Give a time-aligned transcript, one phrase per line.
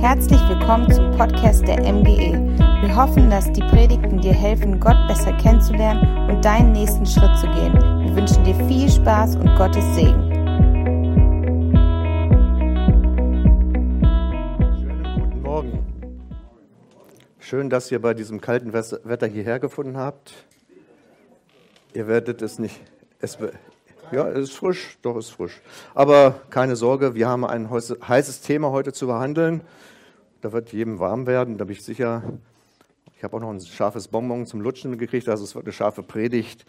[0.00, 2.32] Herzlich willkommen zum Podcast der MGE.
[2.80, 7.46] Wir hoffen, dass die Predigten dir helfen, Gott besser kennenzulernen und deinen nächsten Schritt zu
[7.48, 7.74] gehen.
[7.74, 10.30] Wir wünschen dir viel Spaß und Gottes Segen.
[14.80, 15.84] Schönen guten Morgen.
[17.38, 20.32] Schön, dass ihr bei diesem kalten Wetter hierher gefunden habt.
[21.92, 22.80] Ihr werdet es nicht.
[23.20, 23.36] Es,
[24.12, 25.60] ja, es ist frisch, doch es ist frisch.
[25.94, 29.60] Aber keine Sorge, wir haben ein heißes Thema heute zu behandeln.
[30.40, 32.22] Da wird jedem warm werden, da bin ich sicher.
[33.14, 36.02] Ich habe auch noch ein scharfes Bonbon zum Lutschen gekriegt, also es wird eine scharfe
[36.02, 36.64] Predigt.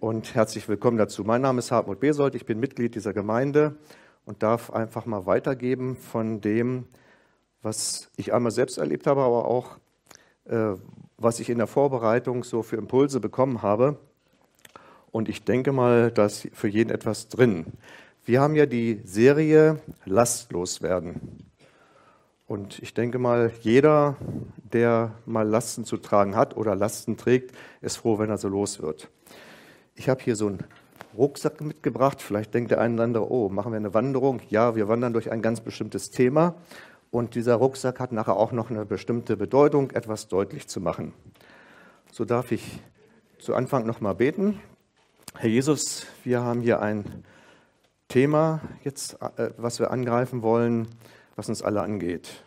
[0.00, 1.22] Und herzlich willkommen dazu.
[1.22, 3.76] Mein Name ist Hartmut Besold, ich bin Mitglied dieser Gemeinde
[4.24, 6.88] und darf einfach mal weitergeben von dem,
[7.62, 9.76] was ich einmal selbst erlebt habe, aber auch
[10.46, 10.72] äh,
[11.16, 14.00] was ich in der Vorbereitung so für Impulse bekommen habe.
[15.12, 17.66] Und ich denke mal, da ist für jeden etwas drin.
[18.24, 21.49] Wir haben ja die Serie Lastlos werden.
[22.50, 24.16] Und ich denke mal, jeder,
[24.72, 28.82] der mal Lasten zu tragen hat oder Lasten trägt, ist froh, wenn er so los
[28.82, 29.08] wird.
[29.94, 30.64] Ich habe hier so einen
[31.16, 32.20] Rucksack mitgebracht.
[32.20, 34.40] Vielleicht denkt der eine oder andere, oh, machen wir eine Wanderung?
[34.48, 36.56] Ja, wir wandern durch ein ganz bestimmtes Thema.
[37.12, 41.14] Und dieser Rucksack hat nachher auch noch eine bestimmte Bedeutung, etwas deutlich zu machen.
[42.10, 42.80] So darf ich
[43.38, 44.58] zu Anfang noch mal beten.
[45.36, 47.04] Herr Jesus, wir haben hier ein
[48.08, 50.88] Thema jetzt, äh, was wir angreifen wollen
[51.40, 52.44] was uns alle angeht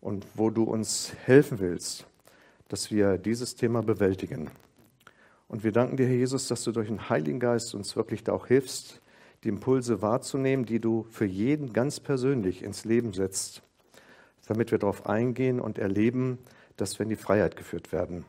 [0.00, 2.06] und wo du uns helfen willst,
[2.68, 4.52] dass wir dieses Thema bewältigen.
[5.48, 8.32] Und wir danken dir, Herr Jesus, dass du durch den Heiligen Geist uns wirklich da
[8.32, 9.00] auch hilfst,
[9.42, 13.62] die Impulse wahrzunehmen, die du für jeden ganz persönlich ins Leben setzt,
[14.46, 16.38] damit wir darauf eingehen und erleben,
[16.76, 18.24] dass wir in die Freiheit geführt werden.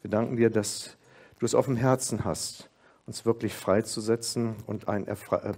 [0.00, 0.96] Wir danken dir, dass
[1.38, 2.70] du es auf dem Herzen hast,
[3.04, 5.04] uns wirklich freizusetzen und ein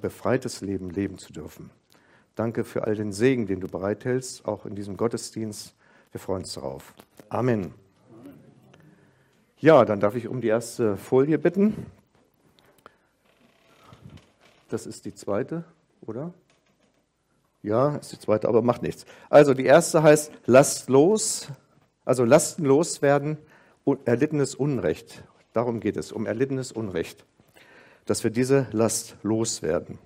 [0.01, 1.71] befreites Leben leben zu dürfen.
[2.34, 5.75] Danke für all den Segen, den du bereithältst, auch in diesem Gottesdienst.
[6.12, 6.94] Wir freuen uns darauf.
[7.28, 7.75] Amen.
[9.58, 11.87] Ja, dann darf ich um die erste Folie bitten.
[14.71, 15.65] Das ist die zweite,
[16.00, 16.32] oder?
[17.62, 19.04] Ja, ist die zweite, aber macht nichts.
[19.28, 21.48] Also die erste heißt lasst los,
[22.04, 23.37] also lastenlos werden,
[24.04, 25.22] erlittenes Unrecht.
[25.53, 27.25] Darum geht es, um erlittenes Unrecht,
[28.06, 29.98] dass wir diese Last loswerden.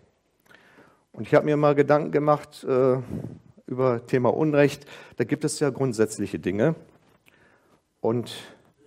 [1.16, 2.99] Und ich habe mir mal Gedanken gemacht äh,
[3.66, 4.84] über Thema Unrecht.
[5.16, 6.75] Da gibt es ja grundsätzliche Dinge.
[8.03, 8.34] Und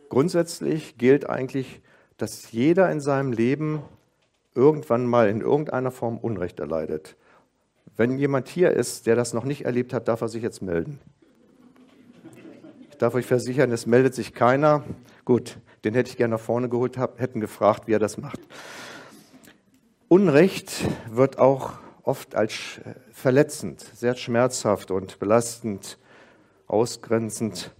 [0.09, 1.81] grundsätzlich gilt eigentlich,
[2.17, 3.81] dass jeder in seinem Leben
[4.53, 7.15] irgendwann mal in irgendeiner Form Unrecht erleidet.
[7.97, 10.99] Wenn jemand hier ist, der das noch nicht erlebt hat, darf er sich jetzt melden.
[12.91, 14.83] Ich darf euch versichern, es meldet sich keiner.
[15.25, 18.39] Gut, den hätte ich gerne nach vorne geholt, hätten gefragt, wie er das macht.
[20.09, 20.71] Unrecht
[21.09, 21.79] wird auch
[22.09, 22.81] oft als
[23.11, 25.99] verletzend, sehr schmerzhaft und belastend,
[26.65, 27.71] ausgrenzend,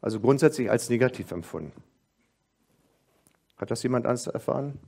[0.00, 1.72] also grundsätzlich als negativ empfunden.
[3.56, 4.80] Hat das jemand anders erfahren?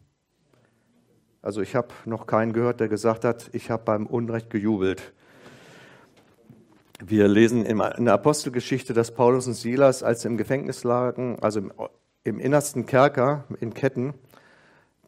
[1.40, 5.12] Also ich habe noch keinen gehört, der gesagt hat, ich habe beim Unrecht gejubelt.
[7.04, 11.60] Wir lesen in der Apostelgeschichte, dass Paulus und Silas, als sie im Gefängnis lagen, also
[11.60, 11.72] im,
[12.24, 14.14] im innersten Kerker in Ketten,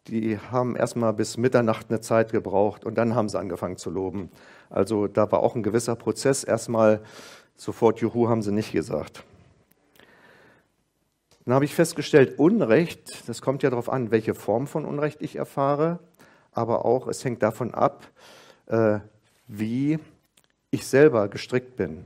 [0.07, 4.31] die haben erstmal bis Mitternacht eine Zeit gebraucht und dann haben sie angefangen zu loben.
[4.69, 6.43] Also da war auch ein gewisser Prozess.
[6.43, 7.01] Erstmal
[7.55, 9.23] sofort Juhu haben sie nicht gesagt.
[11.45, 15.37] Dann habe ich festgestellt, Unrecht, das kommt ja darauf an, welche Form von Unrecht ich
[15.37, 15.99] erfahre,
[16.51, 18.05] aber auch es hängt davon ab,
[18.65, 18.99] äh,
[19.47, 19.97] wie
[20.71, 22.05] ich selber gestrickt bin,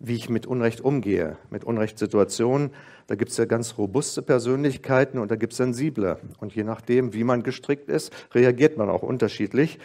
[0.00, 2.70] wie ich mit Unrecht umgehe, mit Unrechtssituationen.
[3.08, 6.18] Da gibt es ja ganz robuste Persönlichkeiten und da gibt es sensible.
[6.38, 9.78] Und je nachdem, wie man gestrickt ist, reagiert man auch unterschiedlich.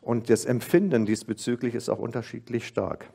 [0.00, 3.06] Und das Empfinden diesbezüglich ist auch unterschiedlich stark.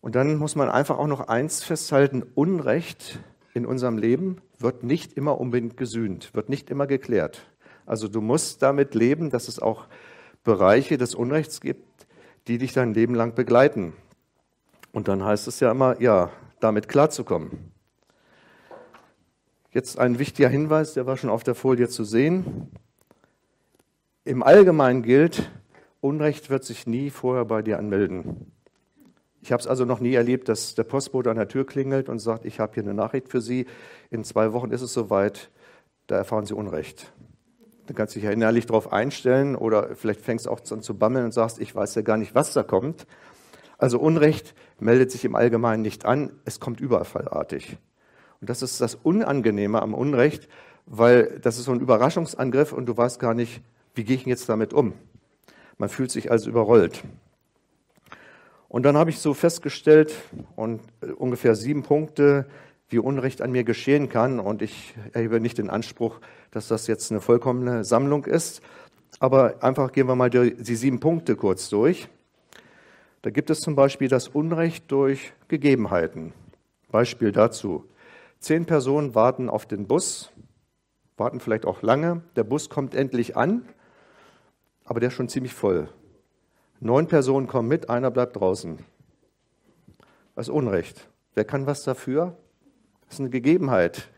[0.00, 3.18] Und dann muss man einfach auch noch eins festhalten, Unrecht
[3.52, 7.46] in unserem Leben wird nicht immer unbedingt gesühnt, wird nicht immer geklärt.
[7.84, 9.88] Also du musst damit leben, dass es auch
[10.42, 12.06] Bereiche des Unrechts gibt,
[12.48, 13.92] die dich dein Leben lang begleiten.
[14.92, 17.72] Und dann heißt es ja immer, ja, damit klarzukommen.
[19.72, 22.68] Jetzt ein wichtiger Hinweis, der war schon auf der Folie zu sehen.
[24.24, 25.50] Im Allgemeinen gilt,
[26.00, 28.52] Unrecht wird sich nie vorher bei dir anmelden.
[29.42, 32.18] Ich habe es also noch nie erlebt, dass der Postbote an der Tür klingelt und
[32.18, 33.66] sagt, ich habe hier eine Nachricht für Sie.
[34.10, 35.50] In zwei Wochen ist es soweit,
[36.06, 37.12] da erfahren Sie Unrecht.
[37.86, 40.98] Dann kannst du dich ja innerlich darauf einstellen oder vielleicht fängst du auch an zu
[40.98, 43.06] bammeln und sagst, ich weiß ja gar nicht, was da kommt.
[43.80, 47.78] Also Unrecht meldet sich im Allgemeinen nicht an, es kommt überfallartig.
[48.40, 50.48] Und das ist das Unangenehme am Unrecht,
[50.84, 53.62] weil das ist so ein Überraschungsangriff und du weißt gar nicht,
[53.94, 54.92] wie gehe ich jetzt damit um.
[55.78, 57.02] Man fühlt sich also überrollt.
[58.68, 60.14] Und dann habe ich so festgestellt,
[60.56, 62.46] und äh, ungefähr sieben Punkte,
[62.90, 64.40] wie Unrecht an mir geschehen kann.
[64.40, 68.60] Und ich erhebe nicht den Anspruch, dass das jetzt eine vollkommene Sammlung ist.
[69.20, 72.08] Aber einfach gehen wir mal die, die sieben Punkte kurz durch.
[73.22, 76.32] Da gibt es zum Beispiel das Unrecht durch Gegebenheiten.
[76.90, 77.84] Beispiel dazu.
[78.38, 80.32] Zehn Personen warten auf den Bus,
[81.18, 82.22] warten vielleicht auch lange.
[82.36, 83.68] Der Bus kommt endlich an,
[84.84, 85.88] aber der ist schon ziemlich voll.
[86.80, 88.78] Neun Personen kommen mit, einer bleibt draußen.
[90.34, 91.10] Das ist Unrecht.
[91.34, 92.38] Wer kann was dafür?
[93.04, 94.08] Das ist eine Gegebenheit.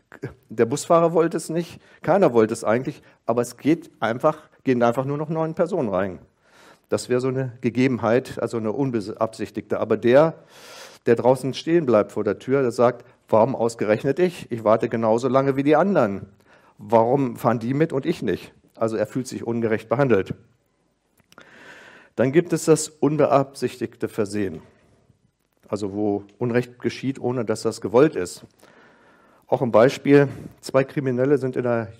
[0.47, 5.03] Der Busfahrer wollte es nicht, keiner wollte es eigentlich, aber es geht einfach, gehen einfach
[5.03, 6.19] nur noch neun Personen rein.
[6.89, 9.79] Das wäre so eine Gegebenheit, also eine unbeabsichtigte.
[9.79, 10.35] Aber der,
[11.05, 14.51] der draußen stehen bleibt vor der Tür, der sagt, warum ausgerechnet ich?
[14.51, 16.27] Ich warte genauso lange wie die anderen.
[16.77, 18.53] Warum fahren die mit und ich nicht?
[18.75, 20.33] Also er fühlt sich ungerecht behandelt.
[22.15, 24.61] Dann gibt es das unbeabsichtigte Versehen,
[25.67, 28.45] also wo Unrecht geschieht, ohne dass das gewollt ist.
[29.47, 30.27] Auch ein Beispiel,
[30.61, 31.91] zwei Kriminelle sind in der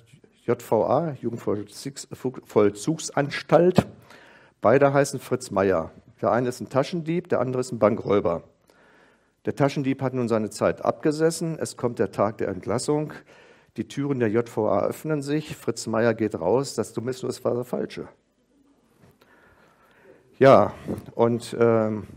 [0.45, 3.87] JVA, Jugendvollzugsanstalt.
[4.63, 5.91] Beide heißen Fritz Meier.
[6.21, 8.43] Der eine ist ein Taschendieb, der andere ist ein Bankräuber.
[9.43, 11.59] Der Taschendieb hat nun seine Zeit abgesessen.
[11.59, 13.11] Es kommt der Tag der Entlassung.
[13.75, 15.57] Die Türen der JVA öffnen sich.
[15.57, 16.75] Fritz Meier geht raus.
[16.75, 18.07] Das es war der Falsche.
[20.39, 20.73] Ja,
[21.13, 22.07] und ähm,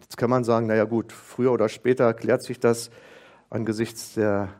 [0.00, 2.92] jetzt kann man sagen, naja gut, früher oder später klärt sich das
[3.50, 4.50] angesichts der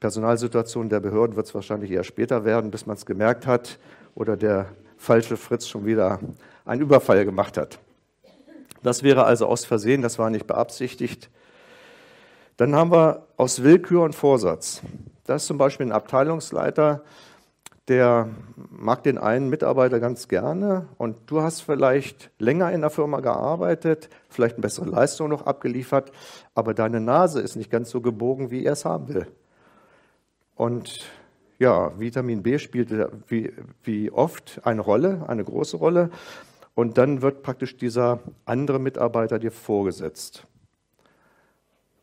[0.00, 3.78] Personalsituation der Behörden wird es wahrscheinlich eher später werden, bis man es gemerkt hat
[4.14, 6.20] oder der falsche Fritz schon wieder
[6.66, 7.78] einen Überfall gemacht hat.
[8.82, 11.30] Das wäre also aus Versehen, das war nicht beabsichtigt.
[12.56, 14.82] Dann haben wir aus Willkür und Vorsatz.
[15.24, 17.02] Das ist zum Beispiel ein Abteilungsleiter,
[17.88, 23.20] der mag den einen Mitarbeiter ganz gerne und du hast vielleicht länger in der Firma
[23.20, 26.10] gearbeitet, vielleicht eine bessere Leistung noch abgeliefert,
[26.54, 29.26] aber deine Nase ist nicht ganz so gebogen, wie er es haben will.
[30.56, 31.06] Und
[31.58, 32.90] ja, Vitamin B spielt
[33.28, 33.52] wie,
[33.82, 36.10] wie oft eine Rolle, eine große Rolle.
[36.76, 40.46] Und dann wird praktisch dieser andere Mitarbeiter dir vorgesetzt.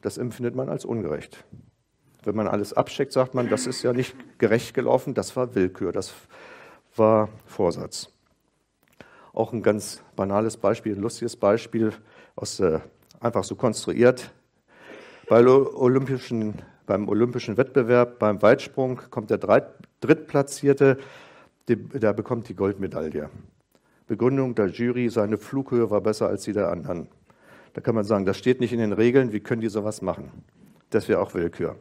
[0.02, 1.46] Das empfindet man als ungerecht.
[2.24, 5.92] Wenn man alles abcheckt, sagt man, das ist ja nicht gerecht gelaufen, das war Willkür,
[5.92, 6.12] das
[6.96, 8.10] war Vorsatz.
[9.32, 11.94] Auch ein ganz banales Beispiel, ein lustiges Beispiel,
[12.36, 12.80] aus, äh,
[13.20, 14.34] einfach so konstruiert.
[15.30, 16.56] Bei Olympischen
[16.86, 19.38] beim olympischen Wettbewerb, beim Weitsprung kommt der
[20.02, 20.98] Drittplatzierte,
[21.68, 23.30] der bekommt die Goldmedaille.
[24.08, 27.08] Begründung der Jury, seine Flughöhe war besser als die der anderen.
[27.74, 30.32] Da kann man sagen, das steht nicht in den Regeln, wie können die sowas machen?
[30.90, 31.76] Das wäre auch Willkür.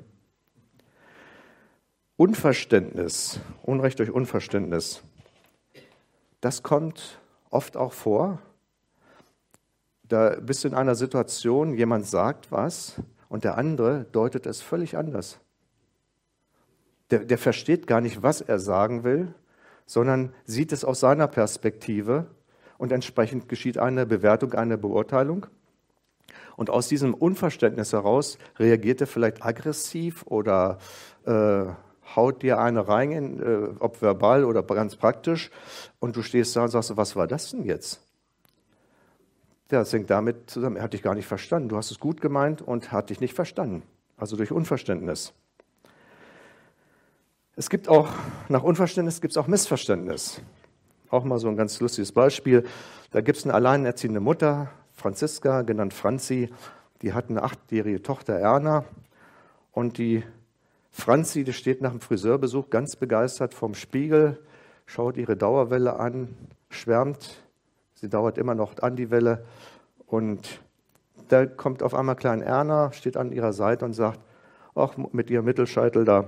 [2.16, 5.02] Unverständnis, Unrecht durch Unverständnis,
[6.40, 7.20] das kommt
[7.50, 8.38] oft auch vor.
[10.04, 14.96] Da bist du in einer Situation, jemand sagt was und der andere deutet es völlig
[14.96, 15.38] anders.
[17.10, 19.34] Der, der versteht gar nicht, was er sagen will,
[19.86, 22.26] sondern sieht es aus seiner Perspektive
[22.78, 25.46] und entsprechend geschieht eine Bewertung, eine Beurteilung.
[26.56, 30.78] Und aus diesem Unverständnis heraus reagiert er vielleicht aggressiv oder
[31.24, 31.64] äh,
[32.16, 35.50] haut dir eine rein, äh, ob verbal oder ganz praktisch,
[35.98, 38.02] und du stehst da und sagst, was war das denn jetzt?
[39.70, 41.70] Ja, das hängt damit zusammen, er hat dich gar nicht verstanden.
[41.70, 43.82] Du hast es gut gemeint und hat dich nicht verstanden.
[44.18, 45.32] Also durch Unverständnis.
[47.54, 48.08] Es gibt auch,
[48.48, 50.40] nach Unverständnis gibt es auch Missverständnis.
[51.10, 52.64] Auch mal so ein ganz lustiges Beispiel.
[53.10, 56.50] Da gibt es eine alleinerziehende Mutter, Franziska, genannt Franzi,
[57.02, 58.84] die hat eine achtjährige Tochter Erna.
[59.72, 60.22] Und die
[60.90, 64.38] Franzi, die steht nach dem Friseurbesuch ganz begeistert vorm Spiegel,
[64.86, 66.34] schaut ihre Dauerwelle an,
[66.70, 67.42] schwärmt
[68.02, 69.44] Sie dauert immer noch an die Welle.
[70.06, 70.60] Und
[71.28, 74.18] da kommt auf einmal Klein Erna, steht an ihrer Seite und sagt,
[74.74, 76.24] ach, mit ihrem Mittelscheitel da,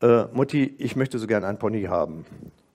[0.00, 2.24] äh, Mutti, ich möchte so gern einen Pony haben.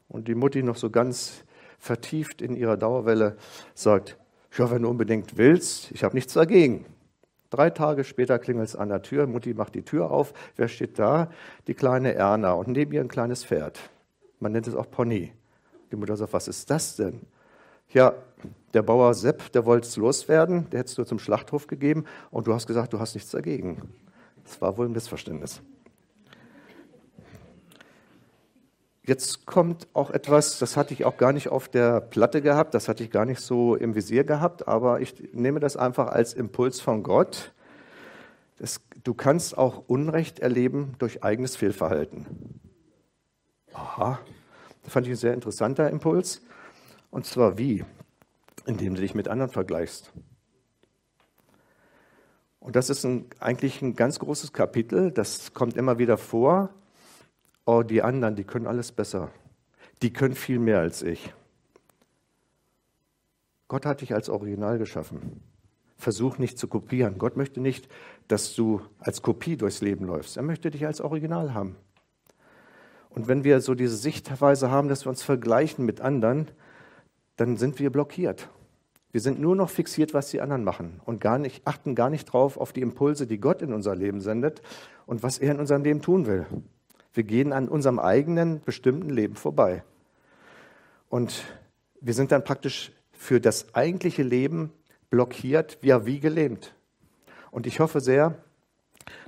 [0.08, 1.44] Und die Mutti noch so ganz
[1.80, 3.38] vertieft in ihrer Dauerwelle
[3.74, 4.18] sagt,
[4.58, 6.86] ja, wenn du unbedingt willst, ich habe nichts dagegen.
[7.50, 10.34] Drei Tage später klingelt es an der Tür, Mutti macht die Tür auf.
[10.56, 11.30] Wer steht da?
[11.68, 13.80] Die kleine Erna und neben ihr ein kleines Pferd.
[14.40, 15.32] Man nennt es auch Pony.
[15.92, 17.22] Die Mutter sagt, was ist das denn?
[17.96, 18.14] ja,
[18.74, 22.54] der Bauer Sepp, der wollte es loswerden, der hättest du zum Schlachthof gegeben und du
[22.54, 23.82] hast gesagt, du hast nichts dagegen.
[24.44, 25.62] Das war wohl ein Missverständnis.
[29.08, 32.88] Jetzt kommt auch etwas, das hatte ich auch gar nicht auf der Platte gehabt, das
[32.88, 36.82] hatte ich gar nicht so im Visier gehabt, aber ich nehme das einfach als Impuls
[36.82, 37.54] von Gott.
[38.58, 42.26] Das, du kannst auch Unrecht erleben durch eigenes Fehlverhalten.
[43.74, 44.18] Aha,
[44.84, 46.42] das fand ich ein sehr interessanter Impuls.
[47.12, 47.86] Und zwar wie?
[48.66, 50.12] Indem du dich mit anderen vergleichst.
[52.60, 56.72] Und das ist ein, eigentlich ein ganz großes Kapitel, das kommt immer wieder vor.
[57.66, 59.32] Oh, die anderen, die können alles besser.
[60.02, 61.34] Die können viel mehr als ich.
[63.68, 65.42] Gott hat dich als Original geschaffen.
[65.98, 67.18] Versuch nicht zu kopieren.
[67.18, 67.88] Gott möchte nicht,
[68.28, 70.38] dass du als Kopie durchs Leben läufst.
[70.38, 71.76] Er möchte dich als Original haben.
[73.10, 76.52] Und wenn wir so diese Sichtweise haben, dass wir uns vergleichen mit anderen,
[77.38, 78.50] dann sind wir blockiert.
[79.12, 82.26] Wir sind nur noch fixiert, was die anderen machen und gar nicht, achten gar nicht
[82.26, 84.62] drauf auf die Impulse, die Gott in unser Leben sendet
[85.06, 86.46] und was er in unserem Leben tun will.
[87.16, 89.84] Wir gehen an unserem eigenen bestimmten Leben vorbei.
[91.10, 91.46] Und
[92.02, 94.74] wir sind dann praktisch für das eigentliche Leben
[95.10, 96.76] blockiert, ja wie gelähmt.
[97.52, 98.38] Und ich hoffe sehr,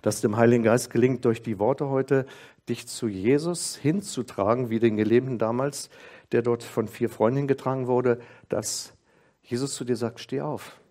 [0.02, 2.26] dass dem Heiligen Geist gelingt, durch die Worte heute
[2.68, 5.90] dich zu Jesus hinzutragen, wie den Gelähmten damals,
[6.34, 8.94] der dort von vier Freunden hingetragen wurde, dass
[9.42, 10.82] Jesus zu dir sagt, steh auf,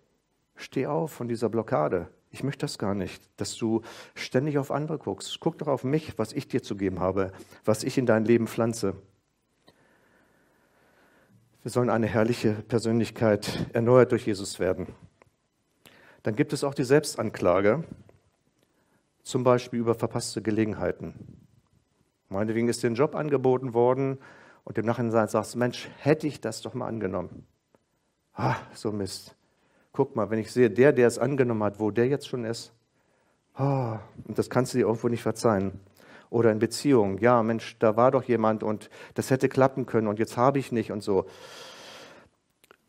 [0.55, 2.07] steh auf von dieser Blockade.
[2.31, 3.81] Ich möchte das gar nicht, dass du
[4.13, 5.39] ständig auf andere guckst.
[5.39, 7.31] Guck doch auf mich, was ich dir zu geben habe,
[7.63, 8.95] was ich in dein Leben pflanze.
[11.63, 14.87] Wir sollen eine herrliche Persönlichkeit erneuert durch Jesus werden.
[16.23, 17.83] Dann gibt es auch die Selbstanklage,
[19.23, 21.13] zum Beispiel über verpasste Gelegenheiten.
[22.29, 24.17] Meinetwegen ist dir ein Job angeboten worden
[24.65, 27.47] und im Nachhinein sagst du, Mensch, hätte ich das doch mal angenommen.
[28.33, 29.36] Ah, so Mist.
[29.97, 32.71] Guck mal, wenn ich sehe, der, der es angenommen hat, wo der jetzt schon ist,
[33.57, 35.79] oh, und das kannst du dir irgendwo nicht verzeihen.
[36.29, 40.19] Oder in Beziehungen, ja, Mensch, da war doch jemand und das hätte klappen können und
[40.19, 41.25] jetzt habe ich nicht und so.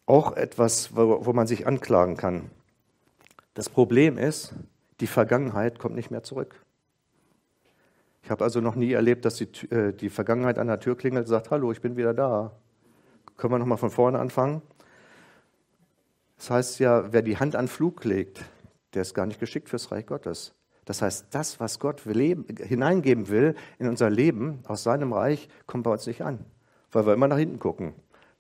[0.05, 2.51] Auch etwas, wo, wo man sich anklagen kann.
[3.55, 4.55] Das Problem ist,
[5.01, 6.63] die Vergangenheit kommt nicht mehr zurück.
[8.23, 11.25] Ich habe also noch nie erlebt, dass die, äh, die Vergangenheit an der Tür klingelt
[11.25, 12.53] und sagt, hallo, ich bin wieder da.
[13.39, 14.61] Können wir nochmal von vorne anfangen?
[16.39, 18.45] Das heißt ja, wer die Hand an Flug legt,
[18.95, 20.55] der ist gar nicht geschickt fürs Reich Gottes.
[20.85, 25.85] Das heißt, das, was Gott leben, hineingeben will in unser Leben aus seinem Reich, kommt
[25.85, 26.39] bei uns nicht an,
[26.93, 27.93] weil wir immer nach hinten gucken.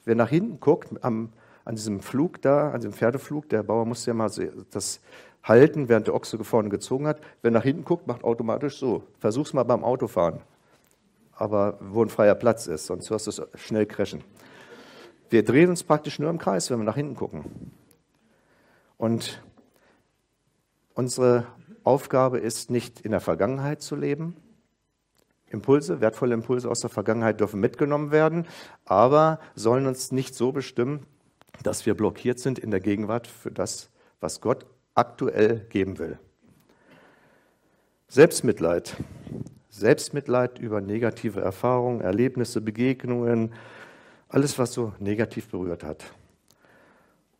[0.04, 1.30] Wer nach hinten guckt, am,
[1.66, 4.30] an diesem Flug da, an diesem Pferdeflug, der Bauer musste ja mal
[4.70, 5.00] das
[5.42, 7.20] halten, während der Ochse vorne gezogen hat.
[7.42, 9.02] Wer nach hinten guckt, macht automatisch so.
[9.18, 10.40] Versuch's mal beim Autofahren.
[11.34, 14.24] Aber wo ein freier Platz ist, sonst wirst du es schnell crashen.
[15.30, 17.44] Wir drehen uns praktisch nur im Kreis, wenn wir nach hinten gucken.
[18.98, 19.42] Und
[20.94, 21.46] unsere
[21.84, 24.36] Aufgabe ist nicht in der Vergangenheit zu leben.
[25.46, 28.46] Impulse, wertvolle Impulse aus der Vergangenheit dürfen mitgenommen werden,
[28.84, 31.06] aber sollen uns nicht so bestimmen,
[31.62, 33.88] dass wir blockiert sind in der Gegenwart für das,
[34.20, 36.18] was Gott aktuell geben will.
[38.08, 38.96] Selbstmitleid.
[39.70, 43.52] Selbstmitleid über negative Erfahrungen, Erlebnisse, Begegnungen,
[44.28, 46.04] alles, was so negativ berührt hat.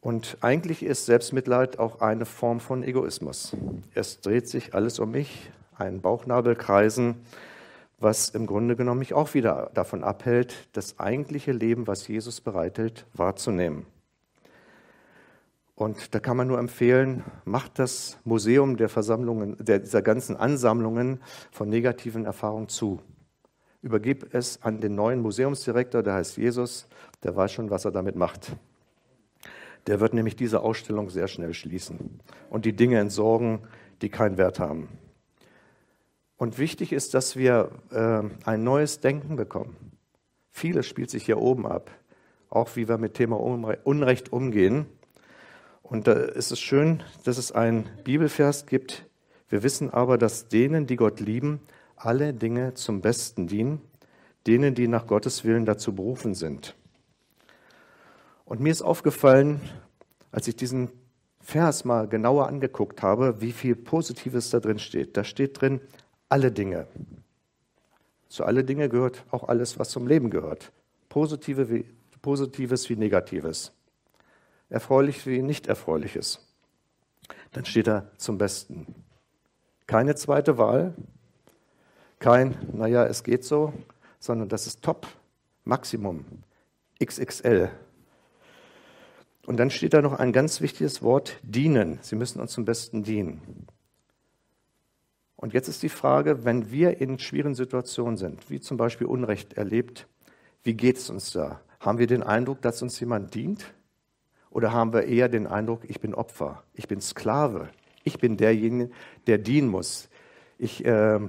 [0.09, 3.55] Und eigentlich ist Selbstmitleid auch eine Form von Egoismus.
[3.93, 7.17] Es dreht sich alles um mich, ein Bauchnabelkreisen,
[7.99, 13.05] was im Grunde genommen mich auch wieder davon abhält, das eigentliche Leben, was Jesus bereithält,
[13.13, 13.85] wahrzunehmen.
[15.75, 21.21] Und da kann man nur empfehlen, macht das Museum der Versammlungen, der, dieser ganzen Ansammlungen
[21.51, 23.03] von negativen Erfahrungen zu.
[23.83, 26.89] Übergib es an den neuen Museumsdirektor, der heißt Jesus,
[27.23, 28.57] der weiß schon, was er damit macht.
[29.89, 33.61] Der wird nämlich diese Ausstellung sehr schnell schließen und die Dinge entsorgen,
[34.03, 34.89] die keinen Wert haben.
[36.37, 39.77] Und wichtig ist, dass wir äh, ein neues Denken bekommen.
[40.51, 41.91] Vieles spielt sich hier oben ab,
[42.51, 44.85] auch wie wir mit Thema Unrecht umgehen.
[45.83, 49.07] Und da ist es schön, dass es einen Bibelvers gibt.
[49.49, 51.61] Wir wissen aber, dass denen, die Gott lieben,
[51.97, 53.81] alle Dinge zum Besten dienen,
[54.47, 56.77] denen, die nach Gottes Willen dazu berufen sind.
[58.49, 59.61] Und mir ist aufgefallen,
[60.33, 60.91] als ich diesen
[61.43, 65.19] Vers mal genauer angeguckt habe, wie viel Positives da drin steht.
[65.19, 65.83] Da steht drin,
[66.31, 66.87] alle Dinge.
[68.29, 70.73] Zu alle Dinge gehört auch alles, was zum Leben gehört.
[71.11, 71.85] Positive wie,
[72.23, 73.73] Positives wie Negatives.
[74.71, 76.41] Erfreulich wie nicht Erfreuliches.
[77.53, 78.95] Dann steht da zum Besten.
[79.87, 80.95] Keine zweite Wahl,
[82.19, 83.75] kein, naja, es geht so,
[84.19, 85.07] sondern das ist Top,
[85.65, 86.25] Maximum,
[86.99, 87.71] XXL,
[89.49, 91.99] und dann steht da noch ein ganz wichtiges Wort, dienen.
[92.03, 93.67] Sie müssen uns zum Besten dienen.
[95.37, 99.55] Und jetzt ist die Frage, wenn wir in schwierigen Situationen sind, wie zum Beispiel Unrecht
[99.55, 100.07] erlebt,
[100.65, 101.63] wie geht es uns da?
[101.81, 103.73] Haben wir den Eindruck, dass uns jemand dient?
[104.51, 107.71] Oder haben wir eher den Eindruck, ich bin Opfer, ich bin Sklave,
[108.05, 108.91] ich bin derjenige,
[109.29, 110.11] der dienen muss.
[110.59, 111.21] Ich, äh,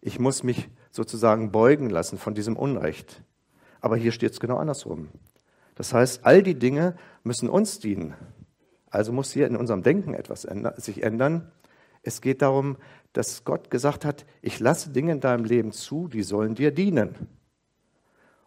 [0.00, 3.20] ich muss mich sozusagen beugen lassen von diesem Unrecht.
[3.80, 5.08] Aber hier steht es genau andersrum.
[5.74, 8.14] Das heißt, all die Dinge müssen uns dienen.
[8.90, 11.50] Also muss hier in unserem Denken etwas sich ändern.
[12.02, 12.76] Es geht darum,
[13.12, 17.16] dass Gott gesagt hat, ich lasse Dinge in deinem Leben zu, die sollen dir dienen.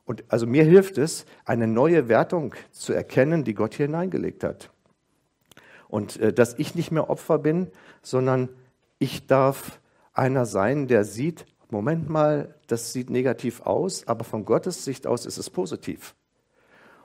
[0.05, 4.71] Und also mir hilft es, eine neue Wertung zu erkennen, die Gott hier hineingelegt hat.
[5.89, 8.47] Und äh, dass ich nicht mehr Opfer bin, sondern
[8.99, 9.81] ich darf
[10.13, 15.25] einer sein, der sieht, Moment mal, das sieht negativ aus, aber von Gottes Sicht aus
[15.25, 16.15] ist es positiv.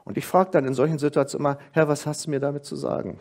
[0.04, 2.76] Und ich frage dann in solchen Situationen immer, Herr, was hast du mir damit zu
[2.76, 3.18] sagen?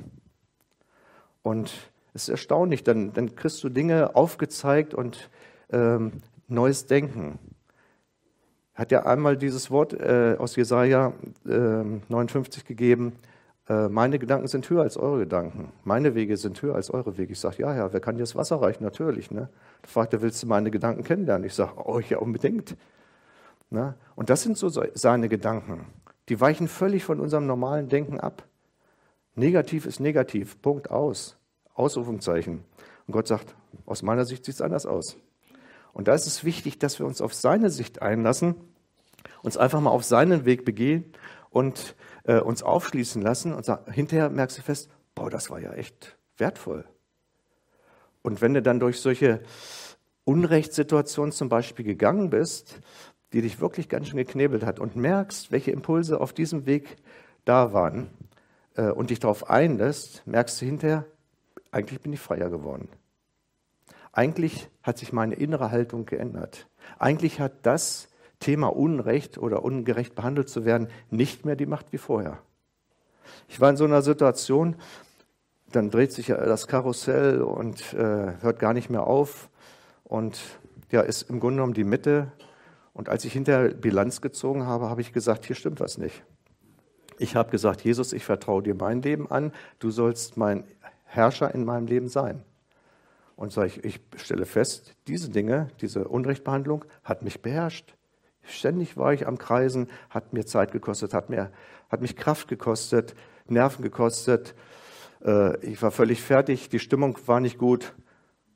[1.43, 1.71] Und
[2.13, 5.29] es ist erstaunlich, dann, dann kriegst du Dinge aufgezeigt und
[5.71, 7.39] ähm, neues Denken.
[8.73, 11.13] Hat ja einmal dieses Wort äh, aus Jesaja
[11.45, 13.13] äh, 59 gegeben:
[13.67, 15.71] Meine Gedanken sind höher als eure Gedanken.
[15.83, 17.33] Meine Wege sind höher als eure Wege.
[17.33, 18.83] Ich sage: Ja, ja, wer kann dir das Wasser reichen?
[18.83, 19.29] Natürlich.
[19.31, 19.49] Ne?
[19.81, 21.45] Da fragt er: Willst du meine Gedanken kennenlernen?
[21.45, 22.75] Ich sage: Oh, ja, unbedingt.
[23.69, 23.95] Ne?
[24.15, 25.85] Und das sind so seine Gedanken.
[26.31, 28.47] Die weichen völlig von unserem normalen Denken ab.
[29.35, 30.61] Negativ ist negativ.
[30.61, 31.35] Punkt aus.
[31.73, 32.63] Ausrufungszeichen.
[33.05, 33.53] Und Gott sagt,
[33.85, 35.17] aus meiner Sicht sieht es anders aus.
[35.91, 38.55] Und da ist es wichtig, dass wir uns auf seine Sicht einlassen,
[39.43, 41.11] uns einfach mal auf seinen Weg begehen
[41.49, 45.73] und äh, uns aufschließen lassen und sagen, hinterher merkst du fest, boah, das war ja
[45.73, 46.85] echt wertvoll.
[48.21, 49.41] Und wenn du dann durch solche
[50.23, 52.79] Unrechtssituationen zum Beispiel gegangen bist,
[53.33, 56.97] die dich wirklich ganz schön geknebelt hat und merkst, welche Impulse auf diesem Weg
[57.45, 58.09] da waren
[58.75, 61.05] äh, und dich darauf einlässt, merkst du hinterher,
[61.71, 62.89] eigentlich bin ich freier geworden.
[64.11, 66.67] Eigentlich hat sich meine innere Haltung geändert.
[66.99, 68.09] Eigentlich hat das
[68.39, 72.39] Thema Unrecht oder ungerecht behandelt zu werden nicht mehr die Macht wie vorher.
[73.47, 74.75] Ich war in so einer Situation,
[75.71, 79.49] dann dreht sich das Karussell und äh, hört gar nicht mehr auf
[80.03, 80.41] und
[80.89, 82.31] ja, ist im Grunde genommen die Mitte.
[82.93, 86.23] Und als ich hinterher Bilanz gezogen habe, habe ich gesagt, hier stimmt was nicht.
[87.17, 90.63] Ich habe gesagt, Jesus, ich vertraue dir mein Leben an, du sollst mein
[91.05, 92.43] Herrscher in meinem Leben sein.
[93.35, 97.95] Und sage ich, ich stelle fest, diese Dinge, diese Unrechtbehandlung hat mich beherrscht.
[98.43, 101.51] Ständig war ich am Kreisen, hat mir Zeit gekostet, hat, mir,
[101.89, 103.15] hat mich Kraft gekostet,
[103.47, 104.55] Nerven gekostet.
[105.23, 107.93] Äh, ich war völlig fertig, die Stimmung war nicht gut.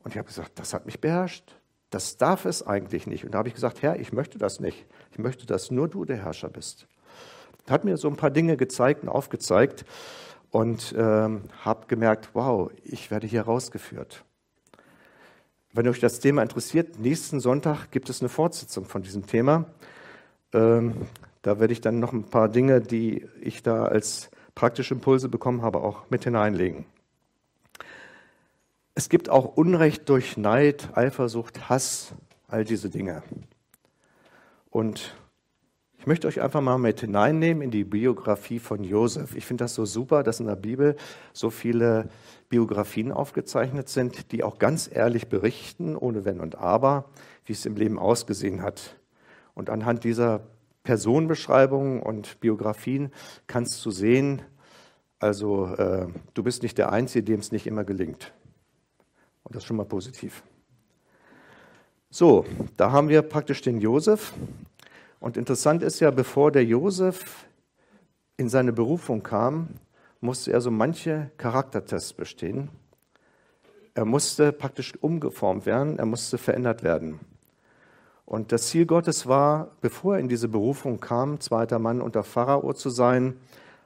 [0.04, 1.56] Und ich habe gesagt, das hat mich beherrscht.
[1.96, 3.24] Das darf es eigentlich nicht.
[3.24, 4.86] Und da habe ich gesagt, Herr, ich möchte das nicht.
[5.14, 6.88] Ich möchte, dass nur du der Herrscher bist.
[7.70, 9.86] Hat mir so ein paar Dinge gezeigt und aufgezeigt
[10.52, 14.26] und ähm, habe gemerkt, wow, ich werde hier rausgeführt.
[15.72, 19.64] Wenn euch das Thema interessiert, nächsten Sonntag gibt es eine Fortsetzung von diesem Thema.
[20.52, 21.08] Ähm,
[21.44, 25.62] da werde ich dann noch ein paar Dinge, die ich da als praktische Impulse bekommen
[25.62, 26.84] habe, auch mit hineinlegen.
[28.98, 32.14] Es gibt auch Unrecht durch Neid, Eifersucht, Hass,
[32.48, 33.24] all diese Dinge.
[34.70, 35.18] Und
[36.00, 39.36] ich möchte euch einfach mal mit hineinnehmen in die Biografie von Josef.
[39.36, 40.96] Ich finde das so super, dass in der Bibel
[41.34, 42.08] so viele
[42.48, 47.10] Biografien aufgezeichnet sind, die auch ganz ehrlich berichten, ohne Wenn und Aber,
[47.44, 48.96] wie es im Leben ausgesehen hat.
[49.56, 50.48] Und anhand dieser
[50.84, 53.12] Personenbeschreibungen und Biografien
[53.48, 54.42] kannst du sehen,
[55.20, 58.32] also äh, du bist nicht der Einzige, dem es nicht immer gelingt.
[59.46, 60.44] Und das ist schon mal positiv.
[62.10, 62.46] So,
[62.78, 64.34] da haben wir praktisch den Josef.
[65.20, 67.46] Und interessant ist ja, bevor der Josef
[68.38, 69.70] in seine Berufung kam,
[70.20, 72.70] musste er so manche Charaktertests bestehen.
[73.94, 77.20] Er musste praktisch umgeformt werden, er musste verändert werden.
[78.26, 82.74] Und das Ziel Gottes war, bevor er in diese Berufung kam, zweiter Mann unter Pharao
[82.74, 83.38] zu sein,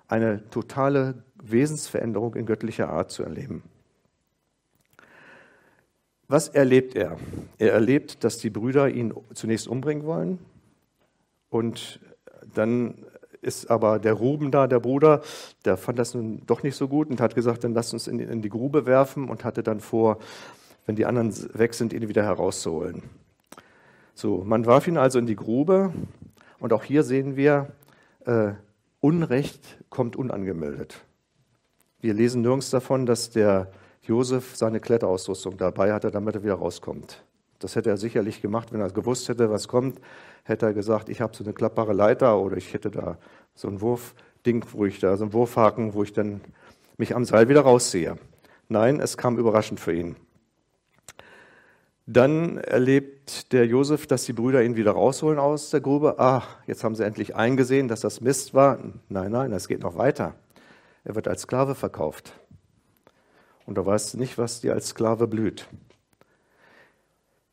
[0.08, 3.64] eine totale Wesensveränderung in göttlicher Art zu erleben.
[6.30, 7.18] Was erlebt er?
[7.58, 10.38] Er erlebt, dass die Brüder ihn zunächst umbringen wollen.
[11.50, 12.00] Und
[12.54, 13.04] dann
[13.42, 15.24] ist aber der Ruben da, der Bruder,
[15.66, 18.20] der fand das nun doch nicht so gut und hat gesagt, dann lasst uns in,
[18.20, 20.20] in die Grube werfen und hatte dann vor,
[20.86, 23.02] wenn die anderen weg sind, ihn wieder herauszuholen.
[24.14, 25.92] So, man warf ihn also in die Grube
[26.60, 27.72] und auch hier sehen wir,
[28.26, 28.52] äh,
[29.00, 31.02] Unrecht kommt unangemeldet.
[32.02, 33.72] Wir lesen nirgends davon, dass der
[34.10, 37.24] Josef seine Kletterausrüstung dabei hatte, damit er wieder rauskommt.
[37.60, 40.00] Das hätte er sicherlich gemacht, wenn er gewusst hätte, was kommt.
[40.44, 43.18] Hätte er gesagt, ich habe so eine klappbare Leiter oder ich hätte da
[43.54, 46.42] so ein Wurfding, wo ich da so ein Wurfhaken, wo ich dann
[46.98, 48.18] mich am Seil wieder rausziehe.
[48.68, 50.16] Nein, es kam überraschend für ihn.
[52.08, 56.18] Dann erlebt der Josef, dass die Brüder ihn wieder rausholen aus der Grube.
[56.18, 58.80] Ah, jetzt haben sie endlich eingesehen, dass das Mist war.
[59.10, 60.34] Nein, nein, es geht noch weiter.
[61.04, 62.34] Er wird als Sklave verkauft.
[63.70, 65.68] Und du weißt nicht, was dir als Sklave blüht.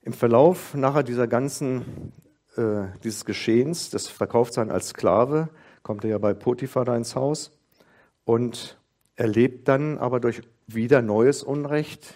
[0.01, 2.15] Im Verlauf nachher dieser ganzen,
[2.57, 5.51] äh, dieses Geschehens, das Verkauftsein als Sklave,
[5.83, 7.51] kommt er ja bei Potiphar da ins Haus
[8.25, 8.79] und
[9.17, 12.15] erlebt dann aber durch wieder neues Unrecht,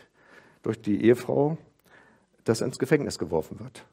[0.63, 1.59] durch die Ehefrau,
[2.45, 3.85] dass er ins Gefängnis geworfen wird.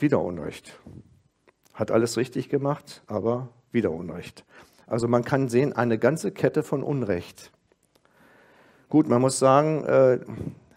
[0.00, 0.80] Wieder Unrecht.
[1.74, 4.44] Hat alles richtig gemacht, aber wieder Unrecht.
[4.88, 7.52] Also man kann sehen, eine ganze Kette von Unrecht.
[8.88, 10.18] Gut, man muss sagen, äh,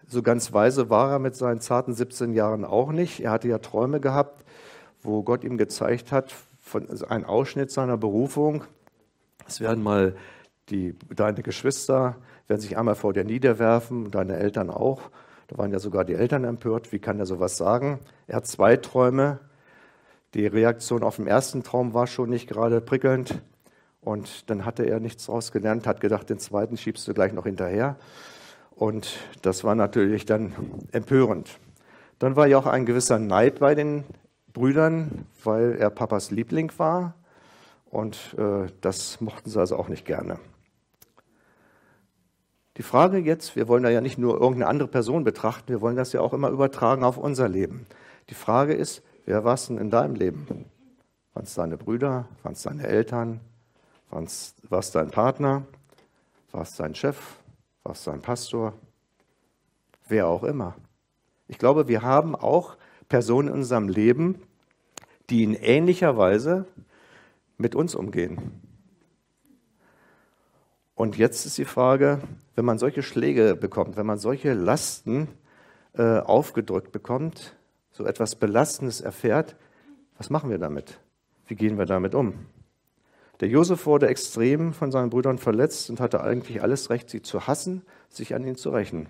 [0.05, 3.21] so ganz weise war er mit seinen zarten 17 Jahren auch nicht.
[3.21, 4.43] Er hatte ja Träume gehabt,
[5.01, 8.65] wo Gott ihm gezeigt hat, von, also ein Ausschnitt seiner Berufung.
[9.47, 10.15] Es werden mal
[10.69, 15.03] die, deine Geschwister werden sich einmal vor dir niederwerfen, deine Eltern auch.
[15.47, 16.91] Da waren ja sogar die Eltern empört.
[16.91, 17.99] Wie kann er sowas sagen?
[18.27, 19.39] Er hat zwei Träume.
[20.33, 23.41] Die Reaktion auf den ersten Traum war schon nicht gerade prickelnd.
[24.01, 27.45] Und dann hatte er nichts daraus gelernt, hat gedacht, den zweiten schiebst du gleich noch
[27.45, 27.97] hinterher.
[28.71, 30.53] Und das war natürlich dann
[30.91, 31.59] empörend.
[32.17, 34.03] Dann war ja auch ein gewisser Neid bei den
[34.53, 37.13] Brüdern, weil er Papas Liebling war.
[37.91, 40.39] Und äh, das mochten sie also auch nicht gerne.
[42.77, 45.97] Die Frage jetzt, wir wollen da ja nicht nur irgendeine andere Person betrachten, wir wollen
[45.97, 47.85] das ja auch immer übertragen auf unser Leben.
[48.29, 50.65] Die Frage ist, wer war es denn in deinem Leben?
[51.33, 52.27] Waren es deine Brüder?
[52.43, 53.41] Waren es deine Eltern?
[54.11, 55.65] War es dein Partner?
[56.51, 57.17] War es dein Chef?
[57.83, 58.73] war es sein Pastor,
[60.07, 60.75] wer auch immer.
[61.47, 62.77] Ich glaube, wir haben auch
[63.09, 64.41] Personen in unserem Leben,
[65.29, 66.65] die in ähnlicher Weise
[67.57, 68.61] mit uns umgehen.
[70.95, 72.21] Und jetzt ist die Frage,
[72.55, 75.27] wenn man solche Schläge bekommt, wenn man solche Lasten
[75.93, 77.55] äh, aufgedrückt bekommt,
[77.91, 79.55] so etwas Belastendes erfährt,
[80.17, 80.99] was machen wir damit?
[81.47, 82.45] Wie gehen wir damit um?
[83.41, 87.47] Der Josef wurde extrem von seinen Brüdern verletzt und hatte eigentlich alles Recht, sie zu
[87.47, 89.09] hassen, sich an ihn zu rächen.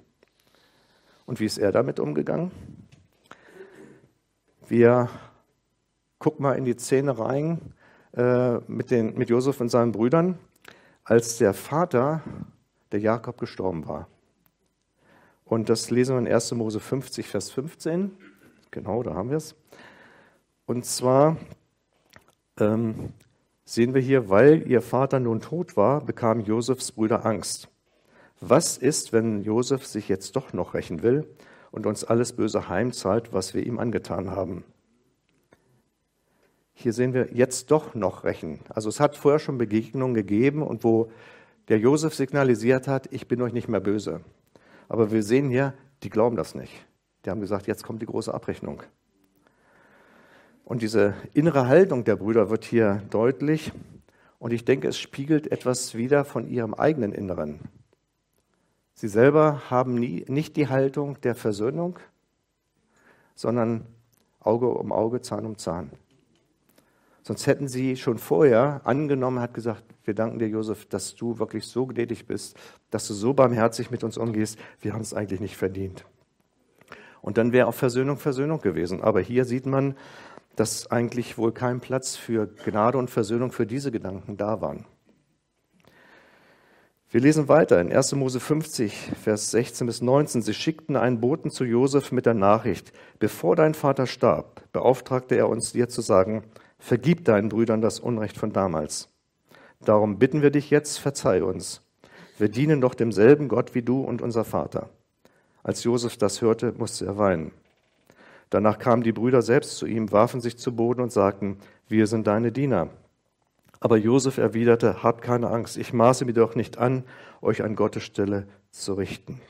[1.25, 2.51] Und wie ist er damit umgegangen?
[4.69, 5.09] Wir
[6.17, 7.73] gucken mal in die Szene rein
[8.13, 10.37] äh, mit, den, mit Josef und seinen Brüdern,
[11.03, 12.21] als der Vater,
[12.93, 14.07] der Jakob, gestorben war.
[15.43, 16.53] Und das lesen wir in 1.
[16.53, 18.11] Mose 50, Vers 15.
[18.71, 19.55] Genau, da haben wir es.
[20.65, 21.35] Und zwar
[22.61, 23.11] ähm,
[23.71, 27.69] sehen wir hier, weil ihr Vater nun tot war, bekamen Josefs Brüder Angst.
[28.41, 31.25] Was ist, wenn Josef sich jetzt doch noch rächen will
[31.71, 34.65] und uns alles Böse heimzahlt, was wir ihm angetan haben?
[36.73, 38.59] Hier sehen wir jetzt doch noch rächen.
[38.67, 41.09] Also es hat vorher schon Begegnungen gegeben und wo
[41.69, 44.19] der Josef signalisiert hat, ich bin euch nicht mehr böse.
[44.89, 46.73] Aber wir sehen hier, die glauben das nicht.
[47.23, 48.83] Die haben gesagt, jetzt kommt die große Abrechnung.
[50.63, 53.71] Und diese innere Haltung der Brüder wird hier deutlich.
[54.39, 57.59] Und ich denke, es spiegelt etwas wieder von ihrem eigenen Inneren.
[58.93, 61.99] Sie selber haben nie, nicht die Haltung der Versöhnung,
[63.35, 63.85] sondern
[64.39, 65.91] Auge um Auge, Zahn um Zahn.
[67.23, 71.65] Sonst hätten sie schon vorher angenommen, hat gesagt, wir danken dir, Josef, dass du wirklich
[71.65, 72.57] so gnädig bist,
[72.89, 74.57] dass du so barmherzig mit uns umgehst.
[74.79, 76.05] Wir haben es eigentlich nicht verdient.
[77.21, 79.01] Und dann wäre auch Versöhnung Versöhnung gewesen.
[79.01, 79.95] Aber hier sieht man,
[80.55, 84.85] dass eigentlich wohl kein Platz für Gnade und Versöhnung für diese Gedanken da waren.
[87.13, 88.13] Wir lesen weiter in 1.
[88.15, 90.41] Mose 50, Vers 16 bis 19.
[90.41, 95.49] Sie schickten einen Boten zu Josef mit der Nachricht, bevor dein Vater starb, beauftragte er
[95.49, 96.43] uns dir zu sagen,
[96.79, 99.09] vergib deinen Brüdern das Unrecht von damals.
[99.83, 101.81] Darum bitten wir dich jetzt, verzeih uns.
[102.37, 104.89] Wir dienen doch demselben Gott wie du und unser Vater.
[105.63, 107.51] Als Josef das hörte, musste er weinen.
[108.51, 112.27] Danach kamen die Brüder selbst zu ihm, warfen sich zu Boden und sagten, wir sind
[112.27, 112.89] deine Diener.
[113.79, 117.03] Aber Josef erwiderte, habt keine Angst, ich maße mir doch nicht an,
[117.41, 119.41] euch an Gottes Stelle zu richten.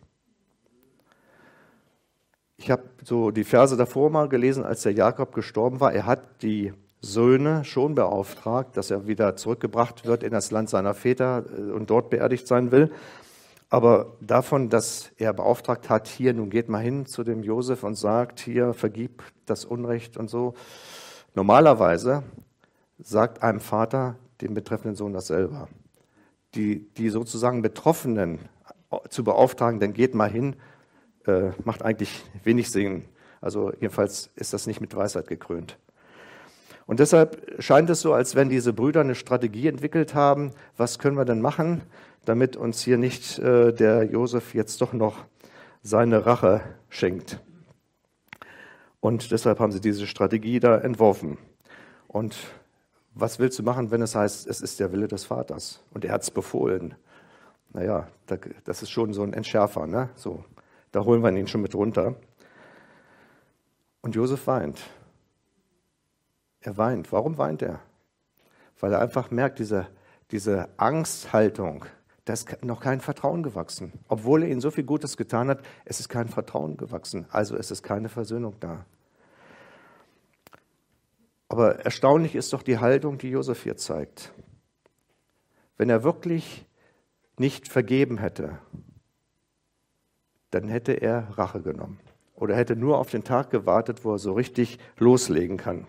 [2.58, 5.92] Ich habe so die Verse davor mal gelesen, als der Jakob gestorben war.
[5.92, 10.94] Er hat die Söhne schon beauftragt, dass er wieder zurückgebracht wird in das Land seiner
[10.94, 12.92] Väter äh, und dort beerdigt sein will.
[13.72, 17.96] Aber davon, dass er beauftragt hat, hier, nun geht mal hin zu dem Josef und
[17.96, 20.56] sagt, hier, vergib das Unrecht und so.
[21.36, 22.24] Normalerweise
[23.00, 25.70] sagt einem Vater dem betreffenden Sohn das selber.
[26.54, 28.40] Die, die sozusagen Betroffenen
[29.10, 30.58] zu beauftragen, dann geht mal hin,
[31.26, 33.06] äh, macht eigentlich wenig Sinn.
[33.40, 35.78] Also jedenfalls ist das nicht mit Weisheit gekrönt.
[36.88, 41.16] Und deshalb scheint es so, als wenn diese Brüder eine Strategie entwickelt haben, was können
[41.16, 41.84] wir denn machen?
[42.26, 45.26] Damit uns hier nicht äh, der Josef jetzt doch noch
[45.82, 47.40] seine Rache schenkt.
[49.00, 51.38] Und deshalb haben sie diese Strategie da entworfen.
[52.08, 52.38] Und
[53.14, 56.14] was willst du machen, wenn es heißt, es ist der Wille des Vaters und er
[56.14, 56.96] hat es befohlen?
[57.74, 58.08] Naja,
[58.64, 60.10] das ist schon so ein Entschärfer, ne?
[60.16, 60.44] So,
[60.92, 62.16] da holen wir ihn schon mit runter.
[64.02, 64.82] Und Josef weint.
[66.60, 67.12] Er weint.
[67.12, 67.80] Warum weint er?
[68.80, 69.88] Weil er einfach merkt, diese,
[70.32, 71.86] diese Angsthaltung,
[72.26, 73.94] da ist noch kein Vertrauen gewachsen.
[74.08, 77.26] Obwohl er ihnen so viel Gutes getan hat, es ist kein Vertrauen gewachsen.
[77.32, 78.86] Also es ist keine Versöhnung da.
[81.50, 84.32] Aber erstaunlich ist doch die Haltung, die Josef hier zeigt.
[85.78, 86.66] Wenn er wirklich
[87.38, 88.60] nicht vergeben hätte,
[90.52, 92.00] dann hätte er Rache genommen
[92.36, 95.88] oder hätte nur auf den Tag gewartet, wo er so richtig loslegen kann.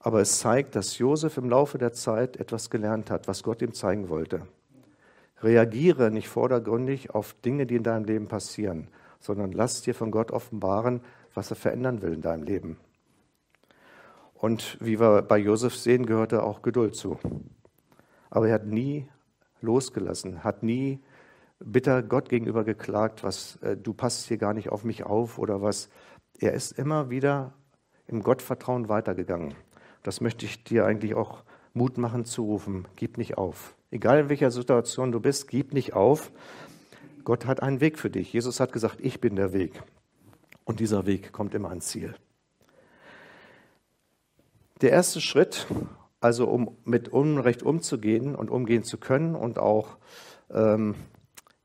[0.00, 3.72] Aber es zeigt, dass Josef im Laufe der Zeit etwas gelernt hat, was Gott ihm
[3.72, 4.46] zeigen wollte.
[5.42, 8.88] Reagiere nicht vordergründig auf Dinge, die in deinem Leben passieren,
[9.20, 11.02] sondern lass dir von Gott offenbaren,
[11.34, 12.78] was er verändern will in deinem Leben.
[14.34, 17.18] Und wie wir bei Josef sehen, gehörte auch Geduld zu.
[18.30, 19.08] Aber er hat nie
[19.60, 21.00] losgelassen, hat nie
[21.58, 25.62] bitter Gott gegenüber geklagt, was äh, du passt hier gar nicht auf mich auf oder
[25.62, 25.88] was.
[26.38, 27.54] Er ist immer wieder
[28.06, 29.54] im Gottvertrauen weitergegangen.
[30.02, 32.86] Das möchte ich dir eigentlich auch Mut machen zu rufen.
[32.96, 33.74] Gib nicht auf.
[33.96, 36.30] Egal in welcher Situation du bist, gib nicht auf.
[37.24, 38.30] Gott hat einen Weg für dich.
[38.30, 39.82] Jesus hat gesagt, ich bin der Weg.
[40.64, 42.14] Und dieser Weg kommt immer ans Ziel.
[44.82, 45.66] Der erste Schritt,
[46.20, 49.96] also um mit Unrecht umzugehen und umgehen zu können und auch
[50.50, 50.94] ähm,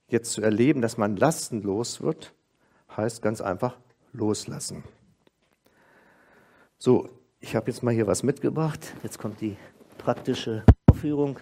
[0.07, 2.33] jetzt zu erleben, dass man lastenlos wird,
[2.95, 3.77] heißt ganz einfach
[4.13, 4.85] loslassen.
[6.77, 7.09] So,
[7.41, 8.93] ich habe jetzt mal hier was mitgebracht.
[9.03, 9.57] Jetzt kommt die
[9.97, 11.37] praktische Vorführung.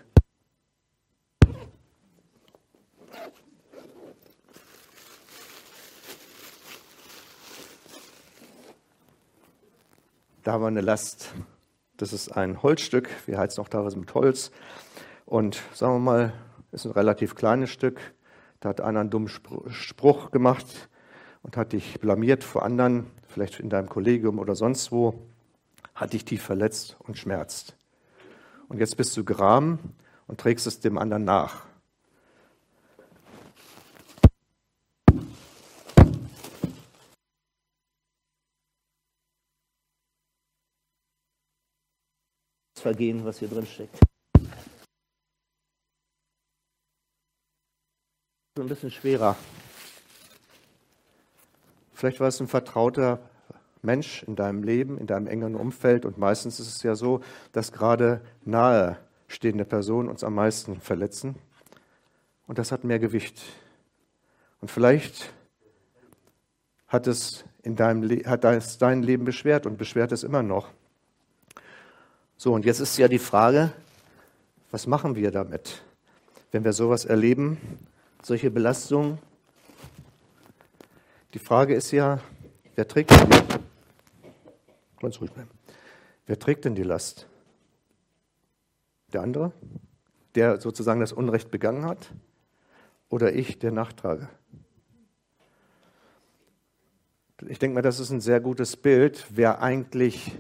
[10.50, 11.36] Da haben wir eine Last.
[11.98, 13.08] Das ist ein Holzstück.
[13.28, 14.50] Wir heizen auch teilweise mit Holz.
[15.28, 16.34] Und sagen wir mal,
[16.72, 18.02] ist ein relativ kleines Stück.
[18.60, 20.90] Da hat einer einen dummen Spruch gemacht
[21.44, 25.22] und hat dich blamiert vor anderen, vielleicht in deinem Kollegium oder sonst wo,
[25.94, 27.76] hat dich tief verletzt und schmerzt.
[28.70, 29.78] Und jetzt bist du gram
[30.26, 31.69] und trägst es dem anderen nach.
[42.90, 44.00] Vergehen, was hier drin steckt.
[48.58, 49.36] ein bisschen schwerer.
[51.94, 53.20] Vielleicht war es ein vertrauter
[53.84, 57.22] Mensch in deinem Leben, in deinem engeren Umfeld und meistens ist es ja so,
[57.52, 61.36] dass gerade nahestehende Personen uns am meisten verletzen
[62.48, 63.40] und das hat mehr Gewicht.
[64.62, 65.32] Und vielleicht
[66.88, 70.70] hat es, in deinem hat es dein Leben beschwert und beschwert es immer noch.
[72.42, 73.74] So, und jetzt ist ja die Frage,
[74.72, 75.82] was machen wir damit,
[76.54, 77.58] wenn wir sowas erleben?
[78.24, 79.18] solche Belastungen.
[81.34, 82.22] Die Frage ist ja,
[82.76, 83.38] wer trägt denn die?
[85.04, 85.50] Ruhig bleiben.
[86.28, 87.28] Wer trägt denn die Last?
[89.12, 89.52] Der andere,
[90.36, 92.14] der sozusagen das Unrecht begangen hat?
[93.10, 94.30] Oder ich, der nachtrage?
[97.50, 100.32] Ich denke mal, das ist ein sehr gutes Bild, wer eigentlich